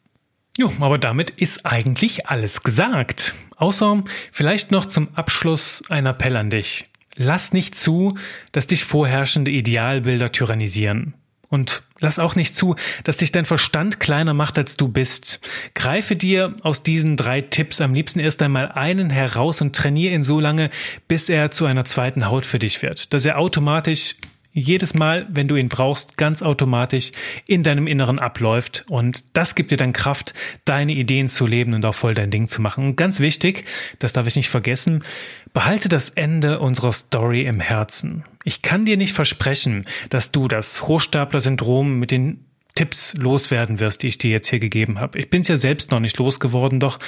Jo, 0.58 0.72
aber 0.80 0.98
damit 0.98 1.30
ist 1.30 1.64
eigentlich 1.64 2.26
alles 2.26 2.62
gesagt. 2.62 3.34
Außer 3.56 4.02
vielleicht 4.32 4.72
noch 4.72 4.86
zum 4.86 5.08
Abschluss 5.14 5.84
ein 5.88 6.06
Appell 6.06 6.36
an 6.36 6.50
dich. 6.50 6.90
Lass 7.16 7.52
nicht 7.52 7.76
zu, 7.76 8.18
dass 8.50 8.66
dich 8.66 8.84
vorherrschende 8.84 9.52
Idealbilder 9.52 10.32
tyrannisieren. 10.32 11.14
Und 11.54 11.82
lass 12.00 12.18
auch 12.18 12.34
nicht 12.34 12.56
zu, 12.56 12.74
dass 13.04 13.18
dich 13.18 13.30
dein 13.30 13.44
Verstand 13.44 14.00
kleiner 14.00 14.34
macht, 14.34 14.58
als 14.58 14.76
du 14.76 14.88
bist. 14.88 15.40
Greife 15.74 16.16
dir 16.16 16.54
aus 16.62 16.82
diesen 16.82 17.16
drei 17.16 17.42
Tipps 17.42 17.80
am 17.80 17.94
liebsten 17.94 18.18
erst 18.18 18.42
einmal 18.42 18.72
einen 18.72 19.08
heraus 19.08 19.60
und 19.60 19.74
trainiere 19.74 20.14
ihn 20.14 20.24
so 20.24 20.40
lange, 20.40 20.68
bis 21.06 21.28
er 21.28 21.52
zu 21.52 21.66
einer 21.66 21.84
zweiten 21.84 22.28
Haut 22.28 22.44
für 22.44 22.58
dich 22.58 22.82
wird, 22.82 23.14
dass 23.14 23.24
er 23.24 23.38
automatisch 23.38 24.16
jedes 24.52 24.94
Mal, 24.94 25.26
wenn 25.30 25.46
du 25.46 25.54
ihn 25.54 25.68
brauchst, 25.68 26.16
ganz 26.16 26.42
automatisch 26.42 27.12
in 27.46 27.62
deinem 27.62 27.86
Inneren 27.86 28.18
abläuft. 28.18 28.84
Und 28.88 29.24
das 29.32 29.54
gibt 29.54 29.70
dir 29.70 29.76
dann 29.76 29.92
Kraft, 29.92 30.34
deine 30.64 30.92
Ideen 30.92 31.28
zu 31.28 31.46
leben 31.46 31.74
und 31.74 31.86
auch 31.86 31.94
voll 31.94 32.14
dein 32.14 32.30
Ding 32.30 32.48
zu 32.48 32.62
machen. 32.62 32.84
Und 32.86 32.96
ganz 32.96 33.20
wichtig, 33.20 33.64
das 34.00 34.12
darf 34.12 34.26
ich 34.26 34.36
nicht 34.36 34.48
vergessen, 34.48 35.04
behalte 35.52 35.88
das 35.88 36.08
Ende 36.10 36.58
unserer 36.60 36.92
Story 36.92 37.42
im 37.42 37.60
Herzen. 37.60 38.24
Ich 38.44 38.62
kann 38.62 38.84
dir 38.84 38.96
nicht 38.96 39.14
versprechen, 39.14 39.86
dass 40.10 40.30
du 40.30 40.48
das 40.48 40.86
Hochstapler-Syndrom 40.86 41.98
mit 41.98 42.10
den 42.10 42.44
Tipps 42.74 43.14
loswerden 43.14 43.80
wirst, 43.80 44.02
die 44.02 44.08
ich 44.08 44.18
dir 44.18 44.30
jetzt 44.30 44.48
hier 44.48 44.58
gegeben 44.58 44.98
habe. 44.98 45.18
Ich 45.18 45.30
bin 45.30 45.42
es 45.42 45.48
ja 45.48 45.56
selbst 45.56 45.90
noch 45.90 46.00
nicht 46.00 46.18
losgeworden, 46.18 46.80
doch 46.80 46.98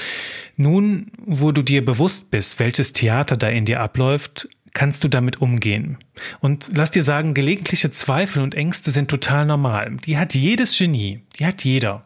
nun, 0.56 1.10
wo 1.18 1.52
du 1.52 1.62
dir 1.62 1.84
bewusst 1.84 2.30
bist, 2.30 2.58
welches 2.58 2.92
Theater 2.92 3.36
da 3.36 3.48
in 3.48 3.64
dir 3.64 3.80
abläuft, 3.80 4.48
kannst 4.74 5.02
du 5.02 5.08
damit 5.08 5.40
umgehen. 5.40 5.98
Und 6.40 6.70
lass 6.72 6.90
dir 6.90 7.02
sagen, 7.02 7.34
gelegentliche 7.34 7.90
Zweifel 7.90 8.42
und 8.42 8.54
Ängste 8.54 8.90
sind 8.90 9.08
total 9.08 9.46
normal. 9.46 9.96
Die 10.04 10.18
hat 10.18 10.34
jedes 10.34 10.76
Genie, 10.78 11.22
die 11.38 11.46
hat 11.46 11.64
jeder. 11.64 12.02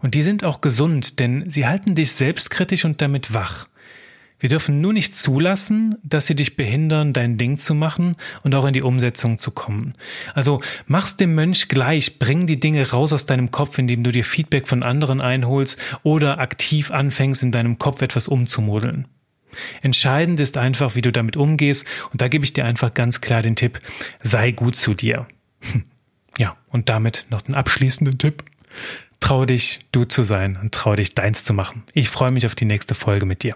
Und 0.00 0.14
die 0.14 0.22
sind 0.22 0.44
auch 0.44 0.60
gesund, 0.60 1.18
denn 1.18 1.48
sie 1.48 1.66
halten 1.66 1.94
dich 1.94 2.12
selbstkritisch 2.12 2.84
und 2.84 3.00
damit 3.00 3.32
wach. 3.32 3.68
Wir 4.42 4.48
dürfen 4.48 4.80
nur 4.80 4.92
nicht 4.92 5.14
zulassen, 5.14 5.94
dass 6.02 6.26
sie 6.26 6.34
dich 6.34 6.56
behindern, 6.56 7.12
dein 7.12 7.38
Ding 7.38 7.58
zu 7.58 7.76
machen 7.76 8.16
und 8.42 8.56
auch 8.56 8.64
in 8.64 8.72
die 8.72 8.82
Umsetzung 8.82 9.38
zu 9.38 9.52
kommen. 9.52 9.94
Also 10.34 10.60
mach's 10.88 11.16
dem 11.16 11.36
Mönch 11.36 11.68
gleich, 11.68 12.18
bring 12.18 12.48
die 12.48 12.58
Dinge 12.58 12.90
raus 12.90 13.12
aus 13.12 13.24
deinem 13.24 13.52
Kopf, 13.52 13.78
indem 13.78 14.02
du 14.02 14.10
dir 14.10 14.24
Feedback 14.24 14.66
von 14.66 14.82
anderen 14.82 15.20
einholst 15.20 15.78
oder 16.02 16.40
aktiv 16.40 16.90
anfängst, 16.90 17.44
in 17.44 17.52
deinem 17.52 17.78
Kopf 17.78 18.02
etwas 18.02 18.26
umzumodeln. 18.26 19.06
Entscheidend 19.80 20.40
ist 20.40 20.56
einfach, 20.56 20.96
wie 20.96 21.02
du 21.02 21.12
damit 21.12 21.36
umgehst. 21.36 21.86
Und 22.10 22.20
da 22.20 22.26
gebe 22.26 22.44
ich 22.44 22.52
dir 22.52 22.64
einfach 22.64 22.94
ganz 22.94 23.20
klar 23.20 23.42
den 23.42 23.54
Tipp, 23.54 23.80
sei 24.22 24.50
gut 24.50 24.76
zu 24.76 24.94
dir. 24.94 25.26
Ja, 26.38 26.56
und 26.70 26.88
damit 26.88 27.26
noch 27.28 27.42
den 27.42 27.54
abschließenden 27.54 28.16
Tipp. 28.16 28.42
Trau 29.20 29.44
dich, 29.44 29.80
du 29.92 30.06
zu 30.06 30.22
sein 30.22 30.56
und 30.56 30.72
trau 30.72 30.96
dich, 30.96 31.14
deins 31.14 31.44
zu 31.44 31.52
machen. 31.52 31.82
Ich 31.92 32.08
freue 32.08 32.32
mich 32.32 32.46
auf 32.46 32.54
die 32.54 32.64
nächste 32.64 32.94
Folge 32.94 33.26
mit 33.26 33.42
dir. 33.42 33.54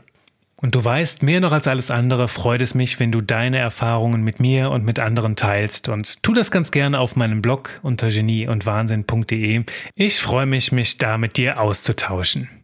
Und 0.59 0.75
du 0.75 0.83
weißt, 0.83 1.23
mehr 1.23 1.41
noch 1.41 1.53
als 1.53 1.67
alles 1.67 1.91
andere 1.91 2.29
freut 2.29 2.63
es 2.63 2.75
mich, 2.75 2.99
wenn 2.99 3.13
du 3.13 3.21
deine 3.21 3.59
Erfahrungen 3.59 4.23
mit 4.23 4.41
mir 4.41 4.71
und 4.71 4.85
mit 4.85 4.99
anderen 4.99 5.37
teilst. 5.37 5.91
Und 5.91 6.23
tu 6.23 6.33
das 6.33 6.51
ganz 6.51 6.71
gerne 6.71 6.99
auf 6.99 7.15
meinem 7.15 7.43
Blog 7.43 7.79
unter 7.83 8.09
genieundwahnsinn.de. 8.09 9.65
Ich 9.95 10.21
freue 10.21 10.47
mich, 10.47 10.73
mich 10.73 10.97
da 10.97 11.19
mit 11.19 11.37
dir 11.37 11.61
auszutauschen. 11.61 12.49